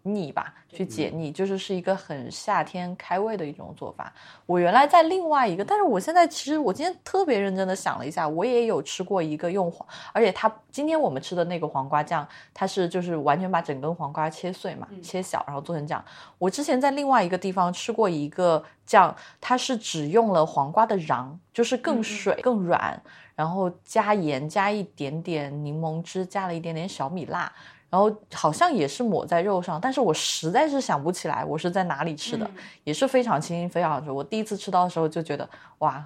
[0.03, 4.13] 腻吧，去解腻，就是是一个很夏天开胃的一种做法。
[4.47, 16.05] 我原来在另外一个，但是我现在其实我今天特别认真的想了一下，我也有吃过一个用黄，而且它今天我们吃的那个黄瓜酱，它是就是完全把整根黄瓜切碎嘛，切小然后做成酱。
[16.39, 23.01] 我之前在另外一个地方吃过一个酱，它是只用了黄瓜的瓤，就是更水更软，
[23.37, 27.53] 然后加盐加一点点柠檬汁，加了一点点小米辣。
[27.93, 32.51] 然后好像也是抹在肉上，但是我实在是想不起来我是在哪里吃的，
[32.85, 34.11] 也是非常清新非常好吃。
[34.11, 35.47] 我第一次吃到的时候就觉得，
[35.81, 36.03] 哇。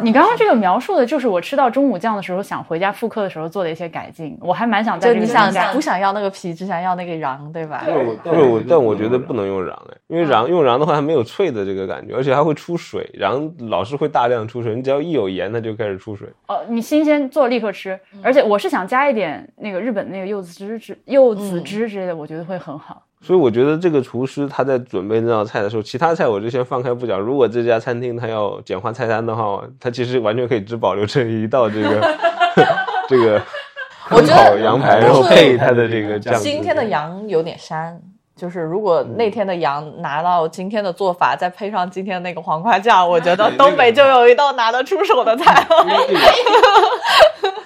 [0.00, 4.36] 你刚刚这个描述的就是我吃到中午酱的时候，想回家复刻的时候做的一些改进。
[4.40, 7.82] 我还蛮想在你想不想要那个皮，只想要那个瓤，对吧？
[7.84, 7.94] 对，
[8.42, 13.08] 我但我觉得不能用瓤哎，因为瓤用瓤的话，它没有脆的这个感觉，而且还会出水。
[13.14, 16.28] 瓤老是会大量出水，你只要一有盐，它就开始出水。
[16.46, 23.02] 哦，你新鲜做立刻吃，而且我是想加一点那个日本那个柚子汁汁、柚子汁之类的，我觉得会很好。
[23.20, 27.18] 所以我觉得这个厨师他在准备那道菜的时候，其他菜我就先放开不讲。
[27.18, 32.16] 如果这家餐厅他要简化菜单的话，他其实完全可以只保留这一道这个
[33.08, 33.42] 这个
[34.10, 36.34] 我觉得羊排，然后配它的这个酱。
[36.40, 37.94] 今天的羊有点膻，
[38.36, 45.86] 就是如果那天的羊拿到今天的做法，再配上今天那个黄瓜酱，我觉得东北就有一道拿得出手的菜了。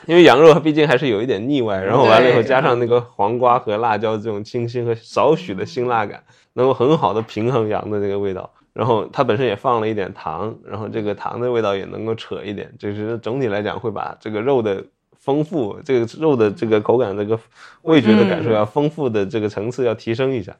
[0.06, 6.22] 因为羊肉它毕竟还是有一点腻歪，然后完了以后加上那个黄瓜和辣椒这种清新和少许的辛辣感，
[6.54, 8.50] 能够很好的平衡羊的这个味道。
[8.72, 14.82] 然后它本身也放了一点糖，然后这个糖的味道也能够扯一点，就是总体来讲会把这个肉的
[15.18, 17.38] 丰富，这个肉的这个口感、这个
[17.82, 20.56] 味觉的感受要丰富的这个层次要提升一下，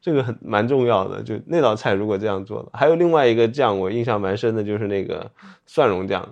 [0.00, 1.22] 这个很蛮重要的。
[1.22, 5.30] 就那道菜如果这样做的，还有另外一个酱我印象蛮深的，就是那个
[5.66, 6.26] 蒜蓉酱。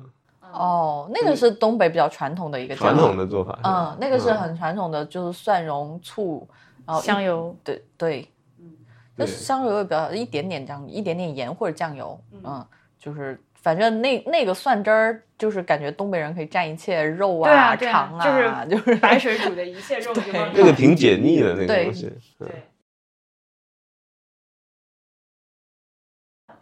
[0.53, 3.59] 哦，那个是东北比较传统的一个传统的做法。
[3.63, 6.47] 嗯，那个是很传统的，就是蒜蓉、醋，
[6.87, 7.55] 然后香油。
[7.63, 8.73] 对对，嗯，
[9.17, 12.19] 那香油也比较一点点酱，一点点盐或者酱油。
[12.45, 12.65] 嗯，
[12.99, 20.13] 就是反正那那个蒜汁儿，就是感觉东北人可以蘸一切肉啊、肠啊，就是白水煮的一切肉。
[20.55, 22.13] 那个挺解腻的那个东西。
[22.39, 22.49] 对。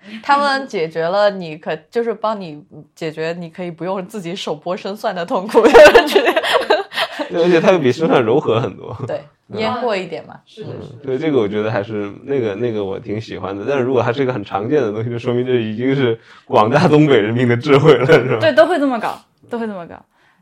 [0.23, 2.63] 他们解决了你可就是帮你
[2.95, 5.61] 解决，你可以不用自己手剥生蒜的痛苦，
[7.35, 8.97] 而且它又比生蒜柔和很多。
[9.07, 9.21] 对，
[9.59, 10.39] 腌过一点嘛。
[10.47, 10.71] 是的，
[11.03, 13.65] 对这个我觉得还是那个那个我挺喜欢的。
[13.69, 18.39] 但是如果它是一个很常见的东西，就说明这已经是广大东北人民的智慧了，是吧？
[18.41, 19.95] 对，都会这么搞，都会这么搞。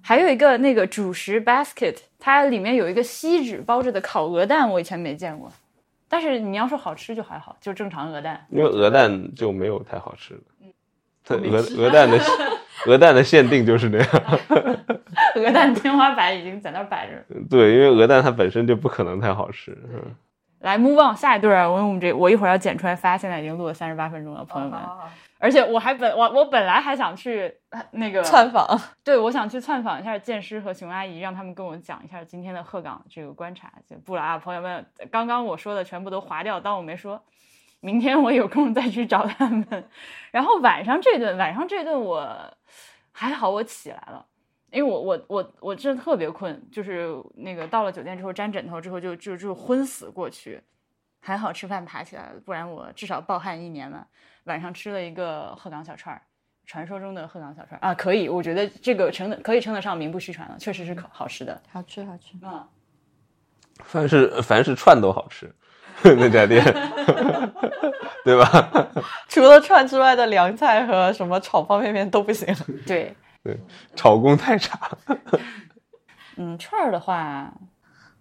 [0.03, 5.51] 还有一个那个主食 basket，它里面有一个锡纸包着的烤鹅蛋，我以前没见过。
[6.09, 8.47] 但是你要说好吃就还好，就正常鹅蛋。
[8.51, 10.43] 因为鹅蛋就没有太好吃的，
[11.25, 12.19] 它鹅鹅蛋的
[12.87, 14.09] 鹅蛋的限定就是那样。
[15.37, 17.25] 鹅蛋天花板已经在那摆着。
[17.51, 19.77] 对，因为鹅蛋它本身就不可能太好吃。
[19.93, 20.01] 嗯。
[20.61, 24.79] 来 move on 下一对儿，我我们这我一会儿要剪出来发，现在已经录了三十八分钟了，朋友们。
[25.45, 28.67] 而且我还本我我本来还想去呃那个窜访，
[29.05, 33.71] 对，我想去窜访一下剑师和熊阿姨，让他们跟我讲一下今天的鹤岗这个观察。
[33.87, 37.23] 就不了啊，朋友们，刚刚我说的全部都划掉，当我没说。
[37.81, 39.85] 明天我有空再去找他们。
[40.31, 42.57] 然后晚上这顿，晚上这顿我
[43.13, 44.25] 还好，我起来了，
[44.71, 50.59] 因为我我我我真的特别困，就是那个到了酒店之后沾枕头之后就就就昏死过去，
[51.25, 54.07] 还好吃饭爬起来了，不然我至少暴汗一年了。
[54.45, 56.21] 晚上吃了一个鹤岗小串儿，
[56.67, 61.59] 传说中的鹤岗小串儿啊，可以，我觉得这个称得可以称得上名不虚传了，确实是可好吃的。
[61.73, 62.35] 好吃好吃。
[62.43, 62.69] 嗯，
[63.85, 65.51] 凡是凡是串都好吃，
[66.03, 66.63] 那家店，
[68.23, 68.93] 对吧？
[69.29, 72.55] 除了串之外的凉菜和什么炒方便面都不行。
[72.87, 73.59] 对，对，
[73.97, 74.79] 炒工太差。
[76.37, 77.51] 嗯，串儿的话，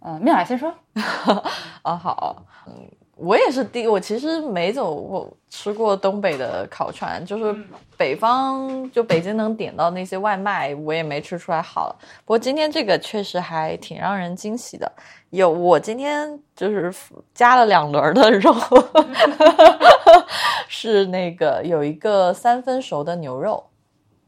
[0.06, 0.74] 嗯，妙雅先说。
[1.82, 2.36] 啊，好，
[2.68, 2.74] 嗯，
[3.16, 7.56] 我也是第，我其实没走过吃过东北的烤串，就是
[7.96, 11.96] 北方就北京能点到那些外卖，我也没吃出来好。
[12.26, 14.92] 不过今天这个确实还挺让人惊喜的，
[15.30, 16.94] 有我今天就是
[17.34, 18.54] 加了两轮的肉，
[20.68, 23.64] 是那个有一个三分熟的牛肉。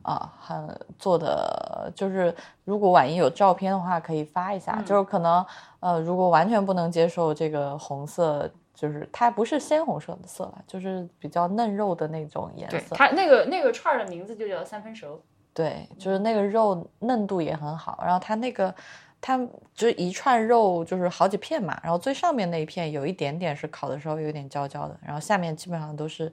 [0.05, 2.33] 啊，很做的就是，
[2.63, 4.79] 如果万一有照片的话，可以发一下。
[4.85, 5.43] 就是可能，
[5.79, 12.95] 呃，如果完全不能接受这个红色，就是它不是鲜红色的色了，就是比较嫩肉的那种颜，色。
[12.95, 15.19] 它那个那个串儿的名字就叫三分熟。
[15.55, 18.75] 对，就是那个肉嫩度也很好，然后它那个
[19.19, 19.37] 它
[19.73, 26.31] 就是一串肉就是好几片嘛，然后最上面那一片有一点点是烤的时候有点焦焦的，然后下面基本上都是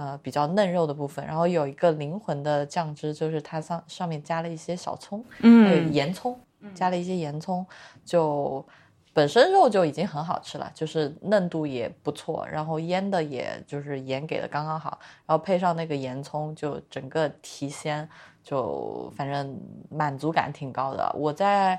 [0.00, 6.40] 呃比较嫩肉的部分，然后有一个灵魂的酱汁，就是它上上面加了一些小葱，还有盐葱，
[6.74, 7.66] 加了一些盐葱，
[8.02, 8.64] 就
[9.12, 18.08] 本身肉就已经很好吃了，就是嫩度也不错，然后腌的也就是盐给的刚刚好，然后配上那个盐葱，就整个提鲜，
[18.42, 21.14] 就反正满足感挺高的。
[21.14, 21.78] 我在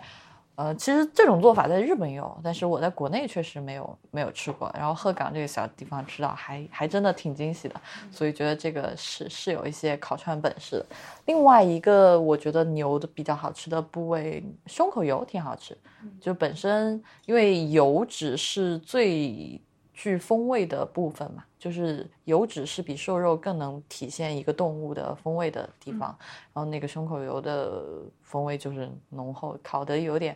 [0.56, 4.72] 呃，其实这种做法在日本有，但是我在国内确实没有没有吃过。
[4.78, 7.76] 然后鹤岗这个小地方吃到还还真的挺惊喜的，
[8.12, 10.86] 所以觉得这个是是有一些烤串本事的。
[11.26, 15.76] 另外一个我觉得牛的比较好吃的部位，胸口油挺好吃，
[16.20, 19.60] 就本身因为油脂是最
[20.02, 26.10] 具风味的部分嘛，就是油脂是比瘦肉更能体现一个动物的风味的地方。
[26.54, 27.84] 然后那个胸口油的
[28.24, 30.36] 风味就是浓厚，烤的有点，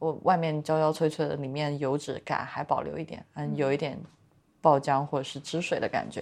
[0.00, 3.96] 我外面焦焦脆脆的，里面油脂感还保留一点，嗯，有一点
[4.60, 6.20] 爆浆或者是汁水的感觉。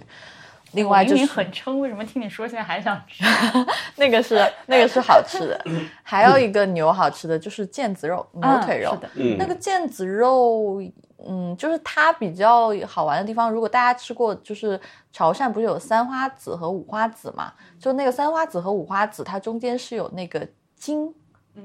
[0.73, 3.25] 另外就是明很撑，为什么听你说现在还想吃？
[3.97, 5.65] 那个是那个是好吃的，
[6.05, 8.91] 还有一个牛好吃的就是腱子肉、牛腿肉。
[8.91, 10.83] 啊是的嗯那个腱子肉，
[11.27, 13.51] 嗯，就是它比较好玩的地方。
[13.51, 14.81] 如果大家吃过，就是
[15.13, 17.53] 潮汕不是有三花子和五花子嘛？
[17.79, 21.15] 就那个三花子和五花子，它中间是有那个筋，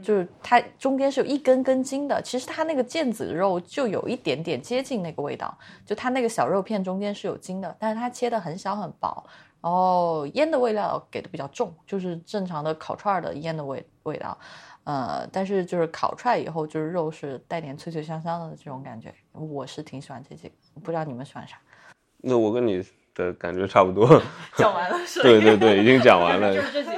[0.03, 2.21] 就是它中间是有一根根筋的。
[2.21, 9.23] 其实它那个腱子肉就有一点点接近那个味道，就它那个小肉片中间是有筋的，但是它切的很小很薄。
[9.59, 14.37] 然后腌的味道给的比较重，就是正常的烤串儿的腌的味味道，
[14.87, 21.57] 呃，但是就是烤出来以后，就是肉是带点脆脆香香的这种感觉，我是挺喜欢这几个，不知道你们喜欢啥？
[22.19, 22.81] 那我跟你
[23.13, 24.07] 的感觉差不多。
[24.55, 25.21] 讲完了是？
[25.27, 26.55] 对对对，已经讲完了。
[26.55, 26.97] 就是这几个。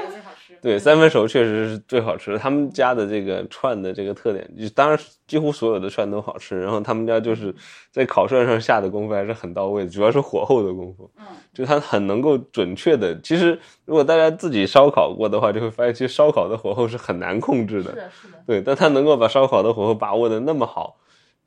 [0.61, 2.37] 对，三分熟确实是最好吃的。
[2.37, 6.59] 他们家的这个串的这个特点，就当然几乎所有的串都好吃。
[6.59, 7.53] 然后他们家就是
[7.91, 11.09] 在烤串上下的功夫还是很到位的，主要是火候的功夫。
[11.17, 13.19] 嗯，就它很能够准确的。
[13.21, 17.91] 其实如果大家自己烧烤过的话，就会发现其实烧烤的火候是很难控制的。
[17.91, 18.43] 是的，是的。
[18.45, 20.97] 对，但他能够把烧烤的火候把握的那么好，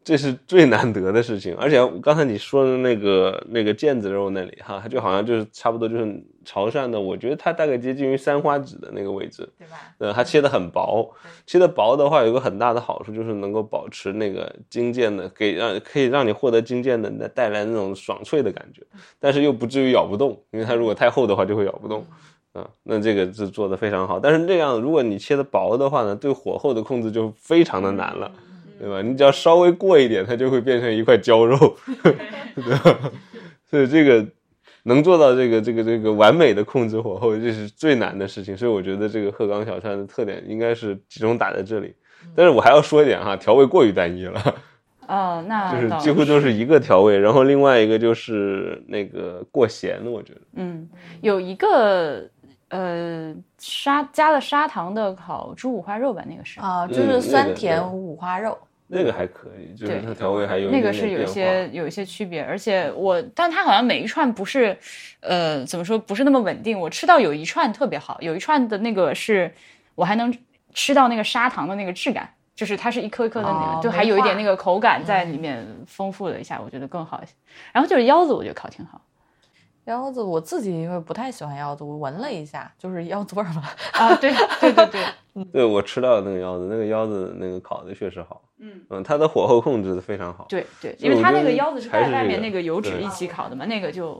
[0.05, 1.55] 这是最难得的事情。
[1.57, 9.49] 而且刚才你说的那个那个腱子肉那里哈，它就好像就是差不多就是潮汕的，我觉得它大概接近于三花指的那个位置。
[9.59, 9.77] 对吧？
[9.99, 11.09] 呃，它切的很薄，
[11.47, 18.83] 切的薄的话，有个很大的好处就是能够保持那个筋腱的，给让可以让你获得筋腱的带带来那种爽脆的感觉，
[19.21, 22.05] 但是又不至于咬不动，因为它如果太厚的话就会咬不动。
[22.53, 28.31] 啊，那这个是做的非常好，但是这样如果你切的薄的话呢，对火候的控制就非常的难了，
[28.83, 29.01] 对吧？
[29.01, 31.57] 你只要稍微过一点，它就会变成一块焦肉，
[32.57, 32.99] 对吧？
[33.71, 34.27] 所以这个
[34.83, 38.57] 能做到这个这个这个完美的控制火候，这是最难的事情。
[38.57, 41.95] 所以我觉得这个鹤岗小串的特点应该是集中打在这里。
[42.35, 44.41] 但是我还要说一点哈，调味过于单一了，
[45.07, 50.41] 哦，那 就是几乎就是一个调味，然后另外一个就是那个过咸，我觉得。
[50.55, 50.89] 嗯，
[51.21, 52.29] 有一个
[52.69, 56.61] 呃砂加了砂糖的烤猪五花肉吧，那个是。
[56.61, 58.57] 啊、就是酸甜五花肉，
[58.95, 64.77] 那个还可以，就是对它调味还有一那个是有一些有一些区别，而且我，但它好像每一串不是，
[65.21, 66.79] 呃，怎么说不是那么稳定。
[66.79, 69.51] 我吃到有一串特别好，有一串的那个是
[69.95, 70.33] 我还能
[70.75, 77.33] 吃到那个砂糖的那个质感，就是它是一颗一颗的那个，哦就还有一点那个口感在里面丰富了一下，我觉得更好一些。
[77.73, 79.01] 然后就是腰子，我觉得烤挺好
[79.87, 83.63] 腰子我自己因为不太喜欢腰子，我闻了一下，就是腰子味儿嘛。
[83.93, 94.15] 啊，对对对对，对 我吃到的那个腰子，那个腰子那个烤的确实好，嗯嗯，它的火候控制的非常好，对对，因为它那个腰子是带外面那个油脂一起烤的嘛，那个就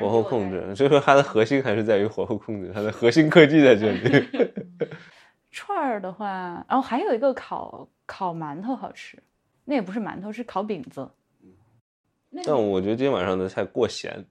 [0.00, 4.50] 火候控制，所以说它的核心还是在于火候控制，它的核心科技在这里。
[5.52, 9.22] 串儿的话，然后还有一个烤烤馒头好吃，
[9.64, 11.08] 那也不是馒头，是烤饼子。
[12.44, 14.22] 但我觉得今天晚上的菜过咸，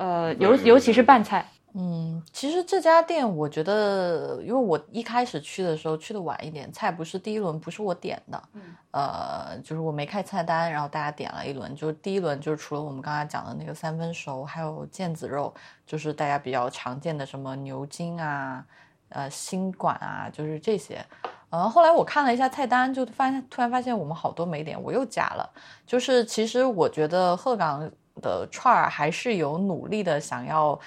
[0.00, 15.52] 呃，尤尤其是拌菜，嗯，其实这家店我觉得，因为我一开始去的时候去的晚一点，菜不是第一轮不是我点的，嗯呃，就是我没开菜单，然后大家点了一轮，就是第一轮就是除了我们刚才讲的那个三分熟，还有腱子肉，
[15.86, 18.64] 就是大家比较常见的什么牛筋啊、
[19.10, 21.04] 呃心管啊，就是这些。
[21.50, 25.50] 呃，后来我看了一下菜单，就发现突然发现我们好多没点，我又加了。
[25.84, 27.90] 就是其实我觉得鹤岗
[28.20, 30.78] 的串儿还是有努力的想要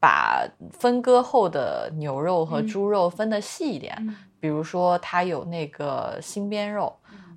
[0.00, 6.94] 把分割后的牛肉和嗯猪肉分得细一点，嗯比如说它有那个新边肉，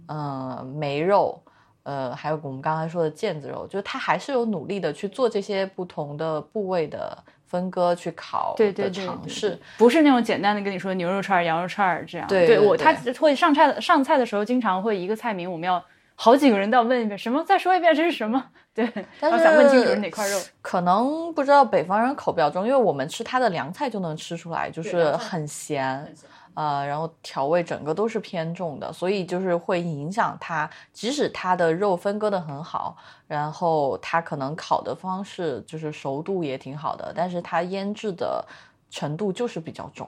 [0.07, 1.41] 嗯、梅肉。
[1.83, 7.15] 呃，还有我们刚才说的腱子肉，就是它还是有努力的去做这些不同的部位的
[7.45, 9.51] 分割去烤的对对尝试。
[9.51, 12.27] 对不是那种简单的跟你说牛肉串儿、羊肉串儿这样。
[12.27, 15.79] 对对我他会上菜上菜的时候，经常会一个菜名，我们要
[16.15, 18.43] 好几个人都要问一遍什么，再说一遍这是什么？
[18.75, 18.85] 对，
[19.21, 20.37] 但是想问清楚是是哪块肉。
[20.61, 26.13] 可能不知道北方人口比较重，因为我们吃它的凉菜就能吃出来，就是很咸，
[26.53, 30.69] 呃，然后调味整个都是偏重的，所以就是会影响它。
[30.91, 32.97] 即使它的肉分割的很好，
[33.27, 38.45] 然后它可能烤的方式就是熟度也挺好的，但是它腌制的
[38.89, 40.05] 程度就是比较重。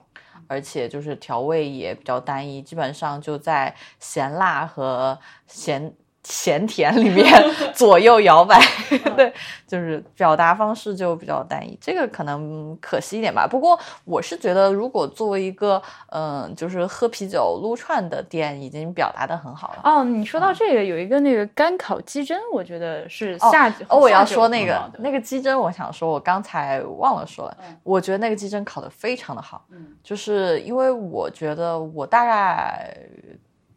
[0.50, 5.94] 而且就是调味也比较单一，基本上就在咸辣和咸
[6.30, 7.26] 咸甜里面
[7.74, 8.60] 左右摇摆，
[9.16, 9.32] 对，
[9.66, 13.48] 就是表达方式就比较单一，这个可能可惜一点吧。
[13.48, 19.82] 不过我是觉得，如果作为一个嗯、就是喝啤酒撸串的店，已经表达的很好了。
[19.86, 32.94] 哦，你说到这个，有一个那个干烤鸡胗，我觉得是哦下哦，我要说那个那个鸡胗，我想说，我刚才忘了说了，嗯我觉得那个鸡胗烤的非常的好，嗯就是因为我觉得我大概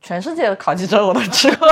[0.01, 1.68] 全世界的烤鸡胗我都吃过，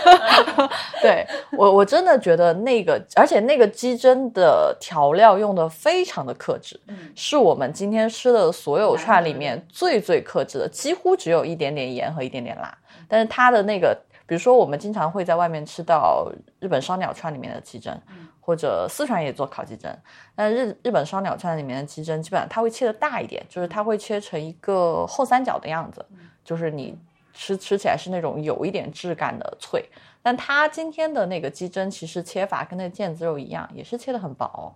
[1.02, 12.76] 对我我真的觉得那个，而且那个鸡胗的调料用的非常的克制，嗯是我们今天吃的所有串里面最最克制的，几乎只有一点点盐和一点点辣，
[13.08, 13.96] 但是它的那个。
[14.24, 19.94] 比如说，我们经常会在外面吃到日本烧鸟串里面的鸡胗，嗯或者四川也做烤鸡胗，
[20.34, 26.02] 但日日本烧鸟串里面的鸡胗基本上它会切的大一点，就是它会切成一个后三角的样子，
[26.42, 26.96] 就是你
[27.32, 29.84] 吃吃起来是那种有一点质感的脆。
[30.22, 34.74] 但它今天的那个鸡胗其实切法跟那个腱子肉一样，也是切的很薄，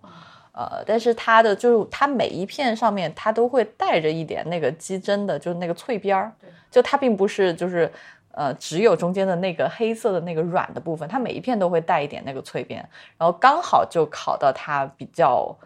[0.51, 6.31] 呃，但是它的就是它每一片上面它都会带着一点那个鸡胗的，就是那个脆边儿，
[6.69, 7.91] 就它并不是就是。
[8.31, 12.87] 呃，只有中间的那个黑色的那个软的部分，它每一片都会带一点那个脆边，
[13.17, 15.57] 然后刚好就烤到它比较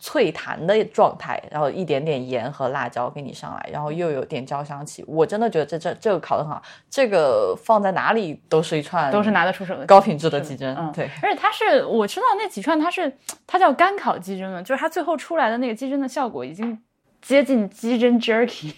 [0.00, 5.04] 脆弹的状态，然后一点点盐和辣椒给你上来，然后又有点焦香气。
[5.06, 10.74] 我真的觉得这这这个烤的很好，这个放在哪里都是一串都是拿得出手的高品质的鸡胗。
[10.76, 13.14] 嗯，对，而且它是我知道那几串，它是
[13.46, 16.82] 它叫干烤鸡胗嘛，就是它最后出来的那个鸡胗的效果已经
[17.20, 18.72] 接近鸡胗 jerky，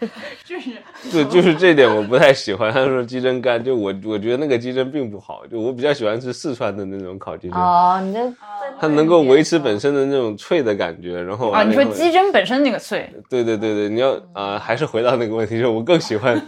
[0.44, 0.70] 就是
[1.12, 2.72] 对，就是这点我不太喜欢。
[2.72, 8.20] 他说鸡胗干，就我我觉得那个鸡胗并不好，就我比较喜欢吃四川的那种烤鸡胗，哦，你这
[8.80, 16.40] 它能够维持本身的那种脆的感觉，然后啊，你说鸡胗本身那个脆，对对对对，你要啊、还是回到那个问题，就是我更喜欢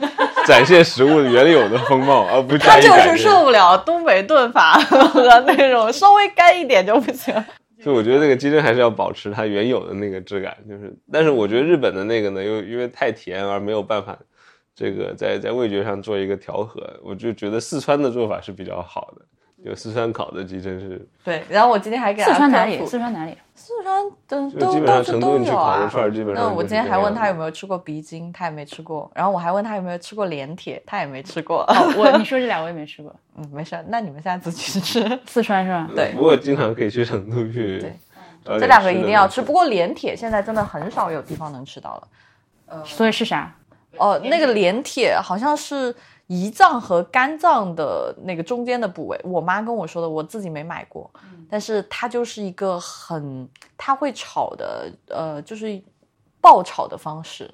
[0.46, 3.22] 展现食物原有的风貌，而不他就是。
[3.22, 7.32] 受不了东北炖法 和那种稍微干一点就不行。
[7.82, 14.16] 所以我觉得那个鸡胗还是要保持它原有的那个质感，就是，但是我觉得日本的那个呢，又因为太甜而没有办法，
[14.74, 19.26] 这个在在味觉上做一个调和，我就觉得四川的做法是比较好的，
[19.64, 22.84] 就四川烤的鸡真是，对，然后我今天还给他四川哪里？
[22.84, 23.36] 四川哪里？
[23.54, 25.88] 四川都基本上成到处都有都你去烤个啊。
[25.88, 29.08] 串，基本上那我今天还问他有没有吃过鼻筋，他也没吃过。
[29.14, 31.62] 然后我还问他有没有吃过连铁，他也没吃过。
[31.68, 35.20] 哦，我你 说这俩我也没吃过，嗯，没事，那你们下次去吃。
[35.26, 35.88] 四川是吧？
[35.94, 37.78] 对不过经常可以去成都去
[38.44, 39.40] 对这两个一定要吃。
[39.40, 42.08] 不过连铁现在真的很少有地方能吃到了。
[42.66, 43.54] 呃所以是啥？
[43.98, 45.94] 哦，那个连铁好像是
[46.32, 51.10] 胰脏和肝脏的那个中间的部位，我妈跟我说的，我自己没买过，
[51.50, 55.78] 但是它就是一个很，它会炒的，呃，就是
[56.40, 57.52] 爆炒的方式，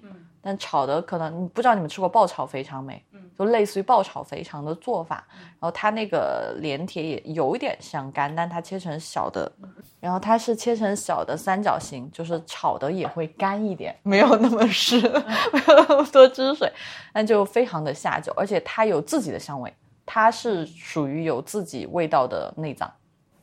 [0.49, 3.05] 但炒的可能不知道你们吃过爆炒肥肠没？
[3.38, 9.53] 就类似于爆炒肥肠的做法，然后它那个连铁也有一点像干，但它切成小的，
[10.01, 14.99] 然后它是切成小的三角形，就是炒的也会干一点，没有那么湿，
[15.53, 16.72] 没有那么多汁水，
[17.12, 19.70] 但就非常的下酒，而且它有自己的香味，
[20.07, 22.90] 它是属于有自己味道的内脏，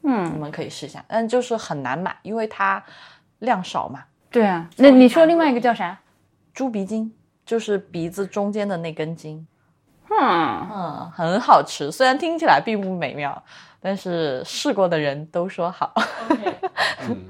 [0.01, 2.83] 嗯，你们可以试一下，但就是很难买，因为它
[3.39, 4.03] 量少嘛。
[4.31, 5.97] 对啊，那你说另外一个叫啥？
[6.55, 7.13] 猪鼻筋
[7.45, 9.45] 就是鼻子中间的那根筋。
[10.09, 13.43] 嗯，嗯，很好吃，虽然听起来并不美妙，
[13.81, 15.93] 但是试过的人都说好。
[17.09, 17.25] 嗯，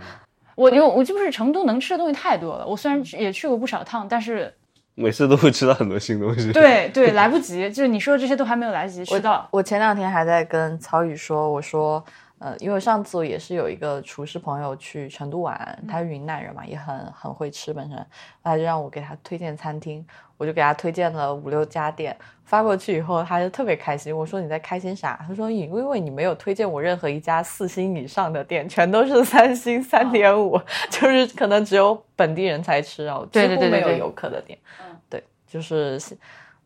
[0.54, 4.54] 我因为我就是成都能吃的东西太多了，我虽然也去过不少趟，但是
[4.94, 9.48] 每次都会吃到很多新东西。，对对来不及，就是你说的这些都还没有来得及吃到。
[9.50, 12.04] 我前两天还在跟曹宇说，我说，
[12.40, 18.06] 呃，因为上次我也是有一个厨师朋友去成都玩，他是云南人嘛，也很很会吃本身，
[18.44, 20.06] 他就让我给他推荐餐厅，
[20.38, 24.16] 我就给他推荐了五六家店，发过去以后他就特别开心。
[24.16, 25.18] 我说你在开心啥？
[25.26, 30.60] 他说因为你没有推荐我任何一家四星以上的店，全都是三星、三点五，
[30.92, 34.60] 就是可能只有本地人才吃哦，几乎没有游客的店。
[34.82, 35.98] 嗯对，就是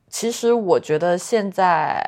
[0.09, 2.01] 其实我觉得现在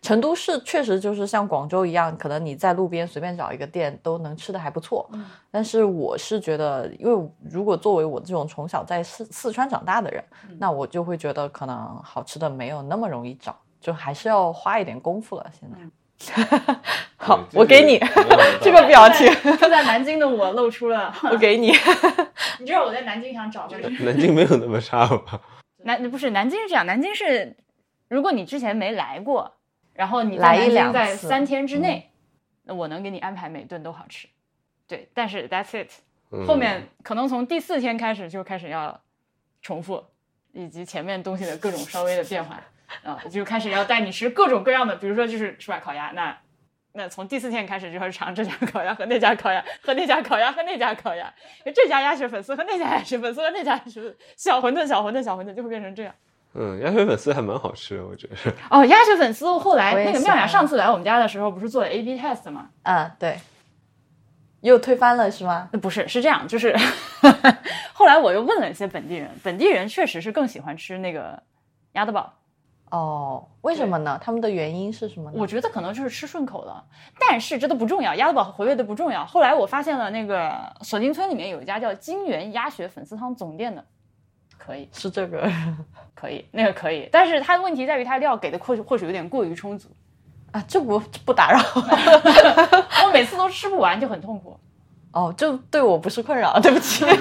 [0.00, 5.08] 成都市确实就是像广州一样，可能你在路边随便找一个店都能吃的还不错。
[5.12, 15.46] 嗯但是我是觉得，因为如果作为我这种从小在四四川长大的人，嗯那我就会觉得可能好吃的没有那么容易找，就还是要花一点功夫了。
[15.58, 16.76] 现在，
[17.16, 17.98] 好，我给你
[18.60, 19.26] 这个表情，
[19.56, 21.72] 住在南京的我露出了，我给你。
[22.60, 25.40] 你知道我在南京想找这个南京没有那么差吧？
[25.88, 27.56] 南不是南京是这样，南京是
[28.08, 29.56] 如果你之前没来过，
[29.94, 32.10] 然后你来一南京两在三天之内，
[32.64, 34.28] 那我能给你安排每顿都好吃。
[34.86, 35.90] 对，但是 that's it，
[36.30, 36.46] 嗯。
[36.46, 39.00] 后面可能从第四天开始就开始要
[39.62, 40.04] 重复，
[40.52, 42.60] 以及前面东西的各种稍微的变化
[43.02, 46.38] 啊，就开始要带你吃各种各样的，比如说就是吃吧烤鸭，那
[46.98, 51.32] 那从第四天开始就会尝这家烤鸭和那家烤鸭和那家烤鸭和那家烤鸭，
[51.72, 56.12] 这家鸭血粉丝和那家鸭血粉丝和那家鸭血粉丝小馄饨小馄饨小馄饨就会变成这样。
[56.54, 58.52] 嗯，鸭血粉丝还蛮好吃的，我觉得是。
[58.68, 62.70] 哦，鸭血粉丝后来那个妙雅上次来我们家的时候不是做了 A/B test 吗？
[62.82, 63.38] 嗯，对，
[64.62, 65.68] 又推翻了是吗？
[65.72, 66.76] 呃不是，是这样，就是
[67.94, 71.40] 后来我又问了一些本地人，本地人确实是更喜欢吃那个
[71.92, 72.34] 鸭德堡，
[72.90, 74.18] 哦，为什么呢？
[74.22, 75.36] 他们的原因是什么呢？
[75.38, 76.82] 我觉得可能就是吃顺口了，
[77.20, 79.24] 但是这都不重要，鸭子堡和回味的不重要。
[79.26, 83.84] 后来我发现了那个锁金村里面有一家叫金源鸭血粉丝汤总店的，
[84.56, 85.50] 可以，是这个
[86.14, 89.88] 可以，那个可以，但是它的问题在于它料给的或许或许有点过于充足，
[90.52, 91.60] 啊，这不这不打扰
[93.04, 94.58] 我每次都吃不完就很痛苦。
[95.10, 97.04] 哦，这对我不是困扰，对不起。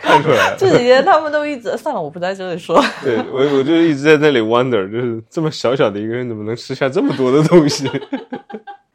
[0.00, 2.82] 看出来了，这几天他们都一直算了，我不在这里说。
[3.02, 7.84] 对我我就一直在那里 wonder，就是这么小小的一个人怎么能吃下这么多的东西？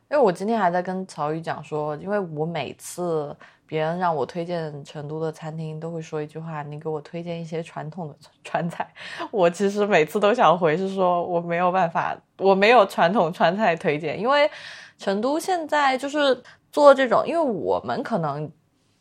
[0.09, 3.33] 因为我今天还在跟曹宇讲说，因为我每次
[3.65, 8.85] 别人让我推荐成都的餐厅，都会说一句话：“你给我推荐一些传统的川菜。”
[9.31, 14.51] 我其实每次都想回是说我没有办法，我没有传统川菜推荐，因为
[14.97, 16.37] 成都现在就是
[16.73, 18.51] 做这种，因为我们可能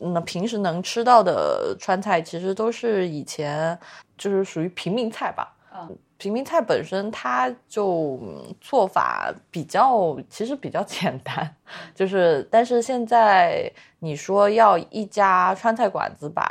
[0.01, 3.79] 嗯平时能吃到的川菜，其实都是以前
[4.17, 5.57] 就是属于平民菜吧。
[5.75, 11.57] 嗯 平民菜本身它就嗯做法比较，其实比较 简单，
[11.95, 16.45] 就是但是现在你说要一家川菜馆子把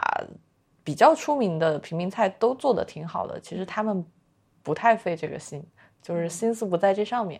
[0.83, 4.03] 比较出名的平民菜都做得挺好的，其实他们
[4.63, 5.63] 不太费这个心，
[6.01, 7.39] 就是心思不在这上面，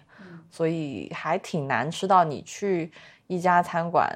[0.52, 2.92] 所以还挺难吃到你去
[3.30, 4.12] 一家餐馆，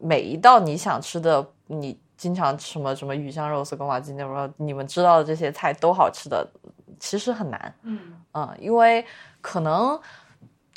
[0.00, 6.44] 每一道你想吃的，你经常吃什么什么鱼香肉丝、宫保鸡丁，说你们知道的这些菜都好吃的，
[6.98, 7.74] 其实很难。
[7.82, 9.06] 嗯嗯，因为
[9.40, 9.98] 可能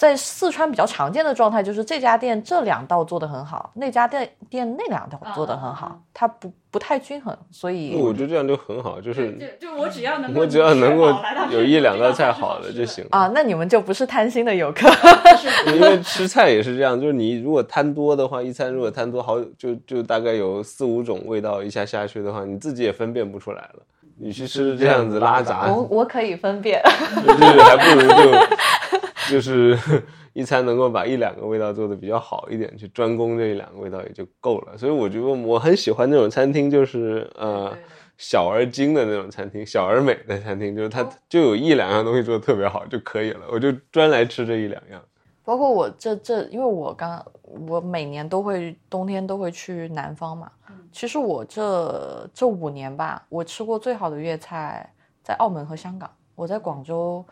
[0.01, 11.13] 在四川比较常见的状态就是这家店这两道做的很好，那家店店那两道做的很好，它不不太均衡，所以我觉得这样就很好，就是就就我只要能够，我只要能够
[11.51, 13.09] 有一两道菜好的就行了。
[13.11, 14.89] 啊，那你们就不是贪心的游客。
[15.71, 23.83] 因为吃菜也是这样，就是你如果贪多的话，一餐如果贪多好，就就大概有四五种味道一下下去的话，你自己也分辨不出来了。
[24.17, 26.81] 你去吃这样子拉杂，我我可以分辨，
[27.21, 28.97] 就是还不如就
[29.31, 29.77] 就是
[30.33, 34.77] 一餐能够把一两个味道做的比较好一点，去专攻这一两个味道也就够了。
[34.77, 37.73] 所以我觉得我很喜欢那种餐厅，就是呃
[38.17, 45.01] 小而精的那种餐厅，小而美的餐厅，就是它就有一两样东西做的特别好就可以了，我就专来吃这一两样。
[45.43, 47.25] 包括我这这，因为我刚
[47.67, 50.51] 我每年都会冬天都会去南方嘛。
[50.91, 56.09] 其实我这这五年吧，我吃过最好的粤菜在澳门和香港。
[56.35, 57.25] 我在广州，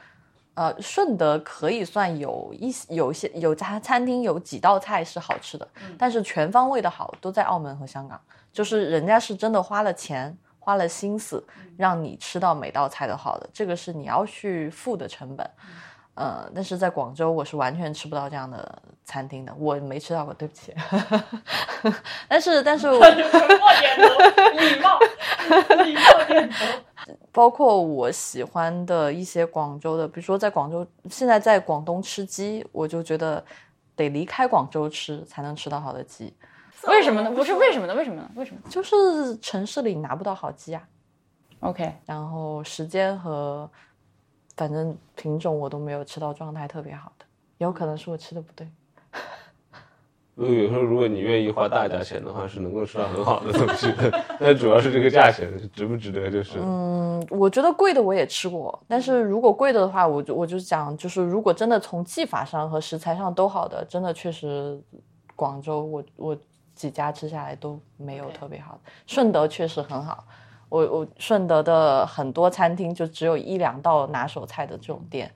[0.59, 5.65] 呃，顺德可以算有一有些有家餐厅有几道菜是好吃的，
[5.97, 8.19] 但是全方位的好都在澳门和香港。
[8.51, 11.41] 就是人家是真的花了钱花了心思
[11.77, 15.49] 让你吃到每道菜都好的，这个是你要去付的成本。
[16.19, 20.75] 呃，但是在广州我是完全吃不到这样的餐厅的，我没吃到过，对不起。
[22.27, 23.39] 但是，但是，我点头，
[24.59, 24.99] 礼貌，
[25.85, 26.65] 礼貌点头。
[27.31, 33.41] 包括我喜欢的一些广州的，比如说在广州，现在在广东吃鸡，我就觉得
[33.95, 36.35] 得离开广州吃才能吃到好的鸡。
[36.83, 37.31] 为什么呢？
[37.31, 37.95] 不是为什么呢？
[37.95, 38.29] 为什么呢？
[38.35, 38.59] 为什么？
[38.69, 40.83] 就是城市里拿不到好鸡啊。
[41.61, 43.71] OK，然后时间和
[44.59, 47.23] 反正品种我都没有吃到状态特别好的，
[47.59, 48.67] 有可能是我吃的不对。
[50.35, 54.11] 如果有时候如果你愿意花大价钱的话，是能够吃到很好的东西的。
[54.37, 56.59] 但主要是这个价钱值不值得，就是。
[56.61, 64.77] 嗯，我觉得贵的我也吃过，但是如果贵的话，我就我就讲，就是如果真的从技法上和食材上都好的，真的确实
[65.37, 66.37] 广州我我
[66.75, 68.91] 几家吃下来都没有特别好的。
[69.07, 70.25] 顺德确实很好，
[70.69, 75.29] 我我顺德的很多餐厅就只有一两道拿手菜的这种店。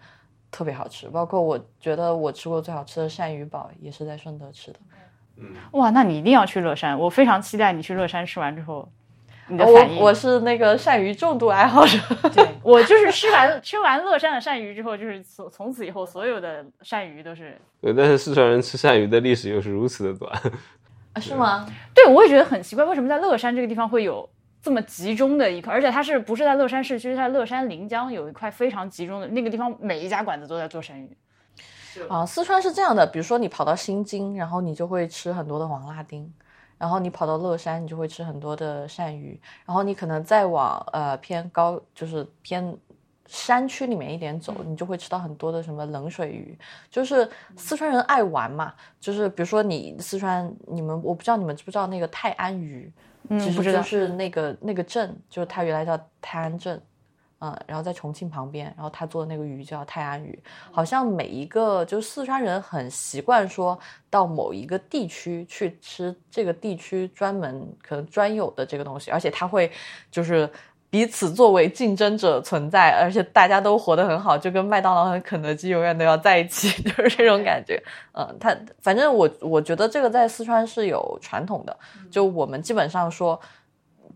[0.55, 4.77] 特别好吃，包括我觉得我吃过最好吃的鳝鱼堡也是在顺德吃的。
[5.37, 8.87] 嗯，哇，那你一定要去乐山，我非常期待你去乐山吃完之后
[9.47, 9.99] 你的我反应。
[9.99, 11.97] 我是那个鳝鱼重度爱好者。
[12.35, 17.59] 对 我就是吃完吃完乐山的鳝鱼之后，就是从从此以后所有的鳝鱼都是。
[17.81, 20.31] 对，但是四川人吃鳝鱼的历史又是如此的短。
[21.13, 21.65] 啊，是吗？
[21.95, 24.29] 对，我也觉得很奇怪，为什么在乐山这个地方会有
[24.63, 25.73] 这么集中的一块？
[25.73, 27.09] 而且它是不是在乐山市区？
[27.09, 31.17] 是在乐山临江有一块非常集中的那个地方，每一家馆子都在做鳝鱼。
[32.07, 36.33] 啊，四川是这样的，比如说你跑到新津，然后你就会吃很多的黄辣丁，
[36.77, 42.75] 然后你跑到乐山，你就会吃很多的鳝鱼，然后你可能再往呃偏高，就是偏
[43.27, 46.57] 山区里面一点走，你就会吃到很多的什么冷水鱼。
[46.89, 52.91] 就是四川人爱玩嘛，就是比如说你四川，你们我不知道你们知不知道那个泰安鱼，
[53.29, 56.81] 嗯其实就是那个那个镇，就是它原来叫泰安镇。
[57.45, 63.77] 嗯，然后在重庆旁边，然后他做的那个鱼叫泰安鱼，好像每一个就是四川人很习惯说
[64.09, 69.69] 到某一个地区去吃这个地区专门可能专有的这个东西，而且他会
[70.09, 70.49] 就是
[70.93, 77.81] 彼此作为竞争者存在，而且大家都活得很好，就跟麦当劳和肯德基永远都要在一起， 就是这种感觉。
[78.11, 81.75] 嗯，他反正我我觉得这个在四川是有传统的，
[82.11, 83.41] 就我们基本上说。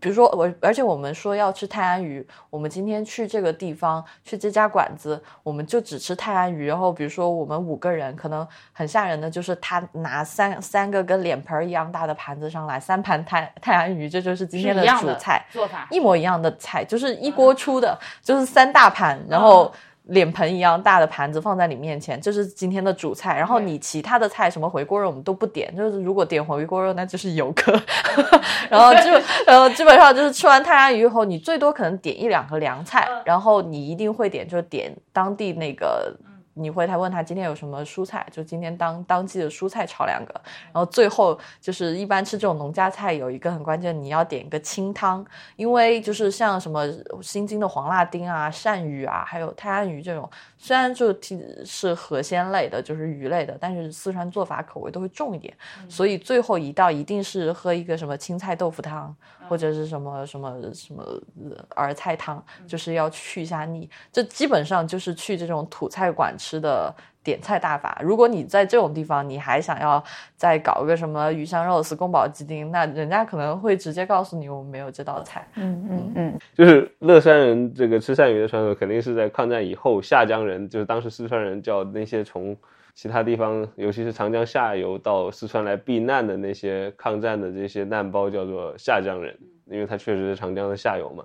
[0.00, 6.66] 比如说我，而且我们说要吃泰安鱼，我们今天去这个地方，去这家馆子，我们就只吃泰安鱼。
[6.66, 15.86] 然后比如说我们五个人，可能很吓人的就是他拿三三个跟脸盆儿一样大的盘子上来，三盘泰泰安鱼，这就是今天的主菜，做法。
[15.90, 19.72] 一模一样的菜，就是一锅出的，就是三大盘，然后。
[20.08, 23.36] 脸盆一样大的盘子放在你面前，这是今天的主菜。
[23.36, 27.72] 然后你其他的菜，什么回锅肉我们都不点，就是如果点回锅肉，那就是游客。
[28.68, 29.12] 然后就
[29.46, 36.14] 呃，基本上就是吃完泰安鱼以后，你最多可能点一两个凉菜，然后你一定会点，就是点当地那个。
[36.58, 40.34] 你会他问他今天有什么蔬菜，就今天当当季的蔬菜炒两个，
[40.72, 45.24] 然后最后就是一般吃这种农家菜有一个很关键，你要点一个清汤，
[45.56, 46.84] 因为就是像什么
[47.22, 55.54] 新津的黄辣丁啊、鳝鱼啊，还有泰安鱼这种，虽然就提是河鲜类的，就是鱼类的，但是四川做法口味都会重一点，
[55.88, 59.14] 所以最后一道一定是喝一个什么青菜豆腐汤，
[59.48, 61.02] 或者是什么什么什么
[61.50, 63.88] 呃儿菜汤，就是要去一下腻。
[64.12, 66.94] 这基本上就是去这种土菜馆吃的
[67.24, 67.98] 点菜大法。
[68.02, 70.02] 如果你在这种地方，你还想要
[70.36, 75.46] 再搞个什么鱼香肉丝、宫保鸡丁，那人家可能会直接告诉你我们没有这道菜。
[75.54, 82.56] 嗯嗯嗯，就是乐山人这个吃鳝鱼的传统，肯定是在抗战以后，下江人就是当时四川人叫那些从
[83.00, 91.24] 其他地方，尤其是长江下游到四川来避难的那些抗战的这些难胞，叫做下江人，因为他确实是长江的下游嘛。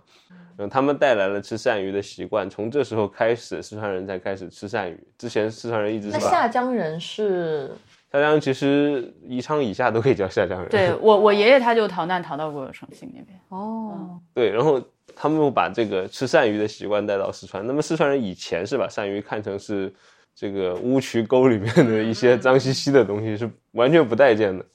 [0.56, 5.04] 然后他们带来了吃鳝鱼的习惯，从这时候开始，四川人才开始吃鳝鱼。
[5.18, 7.72] 之前四川人一直那下江人是
[8.12, 10.70] 下江其实宜昌以下都可以叫下江人。
[10.70, 13.36] 对我我爷爷他就逃难逃到过重庆那边。
[13.50, 14.80] 哦，对，然后
[15.16, 17.66] 他们又把这个吃鳝鱼的习惯带到四川。
[17.66, 19.92] 那么四川人以前是把鳝鱼看成是
[20.36, 24.66] 这个乌渠沟里面的一些脏兮兮的东西，是完全不待见的。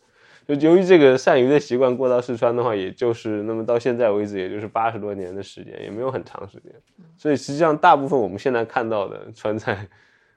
[0.47, 6.73] 就由于这个鳝鱼的习惯过到四川的话，也就是那么到现在为止，也就是八十多年的时间，也没有很长时间。
[7.19, 9.87] 所以实际上，大部分我们现在看到的川菜，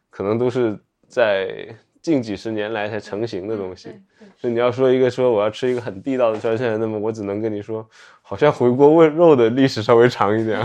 [0.09, 3.89] 可能都是在近几十年来才成型的东西。
[4.35, 7.87] 所以你要说一个说我要吃一个很地道的川菜，那么我只能跟你说，
[8.21, 10.59] 好像回锅问肉的历史稍微长一点。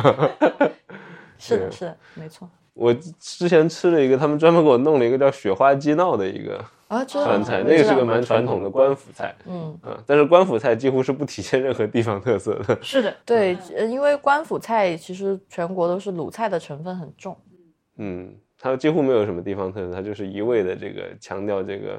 [1.38, 2.50] 是的， 是的，没错。
[2.76, 9.34] 我之前吃了一个，他们专门给我弄了一个叫雪花鸡闹的一个啊，川菜，那个是个蛮传统的官府菜。
[9.46, 12.78] 嗯啊，但是官府菜几乎是不体现任何地方特色的。
[12.84, 17.34] 是的，对，呃因为官府菜其实全国都是鲁菜的成分很重。
[17.96, 21.98] 嗯，它几乎没有什么地方特色，它就是一味的这个强调这个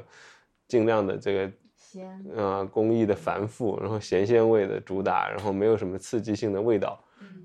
[0.68, 6.96] 尽量的这个鲜呃工艺的繁复，然后咸鲜味的主打，然后没有什么刺激性的味道，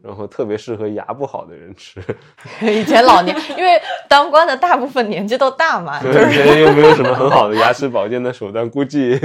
[0.03, 2.01] 然后特别适合牙不好的人吃。
[2.61, 9.19] 以前老年，因为当官的大部分年纪都大嘛，就对，是人又没有什么很好的牙齿保健的手段，估计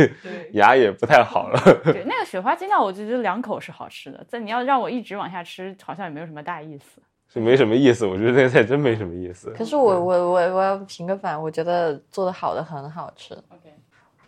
[0.52, 1.60] 牙也不太好了。
[1.84, 4.24] 对那个雪花鸡闹，我就觉得两口是好吃的。
[4.30, 7.00] 但你要让我一直往下吃，好像也没有什么大意思。
[7.30, 9.50] 是没什么意思，我觉得那个菜真没什么意思。
[9.50, 13.34] 可是我我我我要评个反，我觉得做的好的很好吃。
[13.34, 13.74] OK，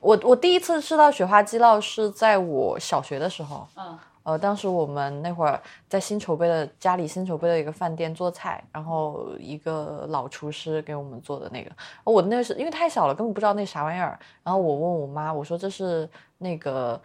[0.00, 3.98] 我我第一次吃到雪花鸡酪是在我小学的时候，嗯
[4.30, 11.70] 呃，当时我们那会儿在新筹备的家里新筹备的一个饭店做菜，然后一个老厨师给我们做的那个，
[12.04, 14.16] 我那个是因为太小了，根本不知道那啥玩意儿。
[14.44, 16.08] 然后我问我妈，我说这是
[16.38, 17.00] 那个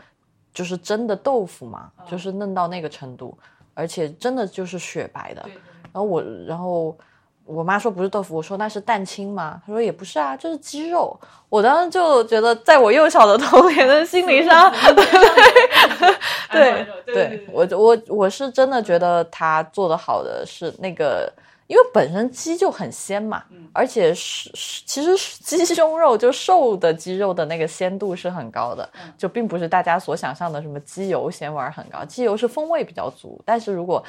[0.54, 3.36] 就是蒸的豆腐嘛，就是嫩到那个程度，
[3.74, 5.44] 而且真的就是雪白的。
[5.92, 6.96] 然后我，然后
[7.46, 9.62] 我妈说不是豆腐，我说那是蛋清吗？
[9.66, 11.18] 她说也不是啊，这是鸡肉。
[11.48, 14.74] 我当时就觉得，在我幼小的童年的心理上，
[16.52, 21.32] 对对，我我我是真的觉得他做的好的是那个，
[21.68, 34.04] 因为本身鸡就很鲜嘛，而且是是其实鸡胸肉就瘦的鸡肉的那个鲜度是很高的，就并不是大家所想象的什么鸡油鲜味很高，鸡油是风味比较足，但是如果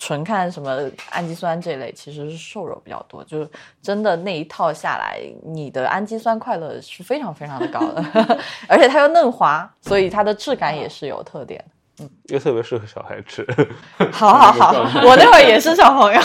[0.00, 3.48] 纯看什么氨基酸这类，其实是瘦肉比较多，就是
[3.82, 8.02] 真的那一套下来，你的氨基酸快乐是非常非常的高的，
[8.66, 11.62] 而且它又嫩滑，所以它的质感也是有特点。
[12.00, 13.46] 嗯又特别适合小孩吃。
[14.10, 14.72] 好好好，
[15.04, 16.20] 我那会儿也是小朋友。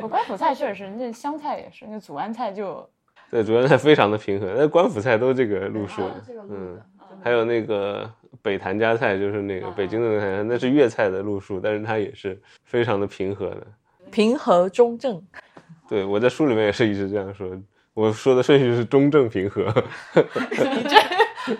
[0.00, 2.88] 我官府菜确实是，那湘菜也是，那祖安菜就
[3.28, 6.08] 对，祖安菜非常的平衡，那官府菜都这个路数，
[6.48, 6.80] 嗯，
[7.24, 8.08] 还有那个
[8.42, 13.66] 北谭家菜，就是那个北京的那个菜，那是粤菜的路数，但是它也是非常的平和的。
[14.10, 15.22] 平和中正，
[15.88, 17.50] 对我在书里面也是一直这样说，
[17.94, 19.62] 我说的顺序是中正平和。
[20.14, 21.56] 你这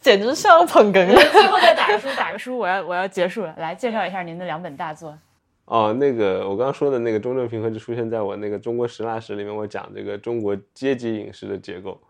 [0.00, 1.14] 简直像捧哏了。
[1.30, 3.54] 最后再打个书，打个书，我要我要结束了。
[3.58, 5.16] 来介绍一下您的两本大作。
[5.64, 12.00] 哦，那个我刚刚说的那个中正平和就出现在我那个中国食腊史里面，我讲这个中国阶级饮食的结构，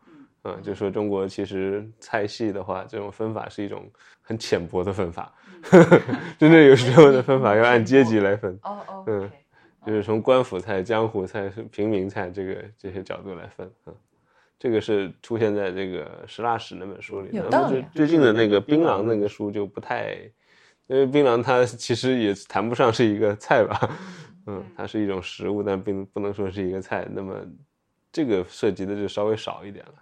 [0.44, 3.90] 嗯，就说中国其实菜系的话，这种分法是一种
[4.20, 5.32] 很浅薄的分法，
[6.38, 9.30] 真正有时候的分法要按阶级来分，哦哦嗯，
[9.86, 13.94] 就是从官府菜、江湖菜、平民菜这个这些角度来分，嗯。
[14.58, 20.12] 这个是出现在这个《食腊史》那本书里，有道理最近的那个槟榔那个书就不太，
[20.86, 23.90] 因为槟榔它其实也谈不上是一个菜吧，
[24.46, 27.04] 嗯，它是一种食物，但并不能说是一个菜。
[27.10, 27.44] 那么
[28.12, 29.94] 这个涉及的就稍微少一点了。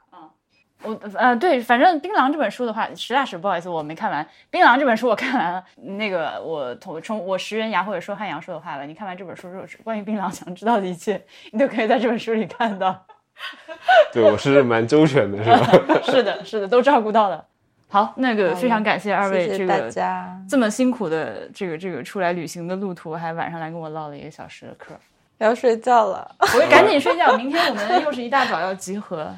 [0.82, 4.24] 我呃对，反正《槟榔》这本书的话，实打实不好意思，我没看完。
[4.50, 11.22] 《槟榔》这本书我看完了，那个我从从我石原牙或者说汉阳说的话吧，你看完这本书之后，关于槟榔想知道的一切，
[11.52, 13.06] 你都可以在这本书里看到。
[14.12, 16.00] 对我是蛮周全的，是吧？
[16.04, 17.44] 是的，是的，都照顾到了。
[17.88, 24.94] 好，那个非常感谢二位谢谢大这个家，这么辛苦的这个这个出来旅行的路途，还晚上来跟我唠了一个小时的嗑。
[25.38, 26.30] 要睡觉了。
[26.38, 29.34] 我会赶紧睡觉，明天我们又是一大早要集合。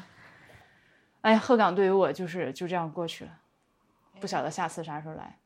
[1.23, 3.31] 哎，鹤岗对于我就是就这样过去了，
[4.21, 5.37] 不晓得下次啥时候来。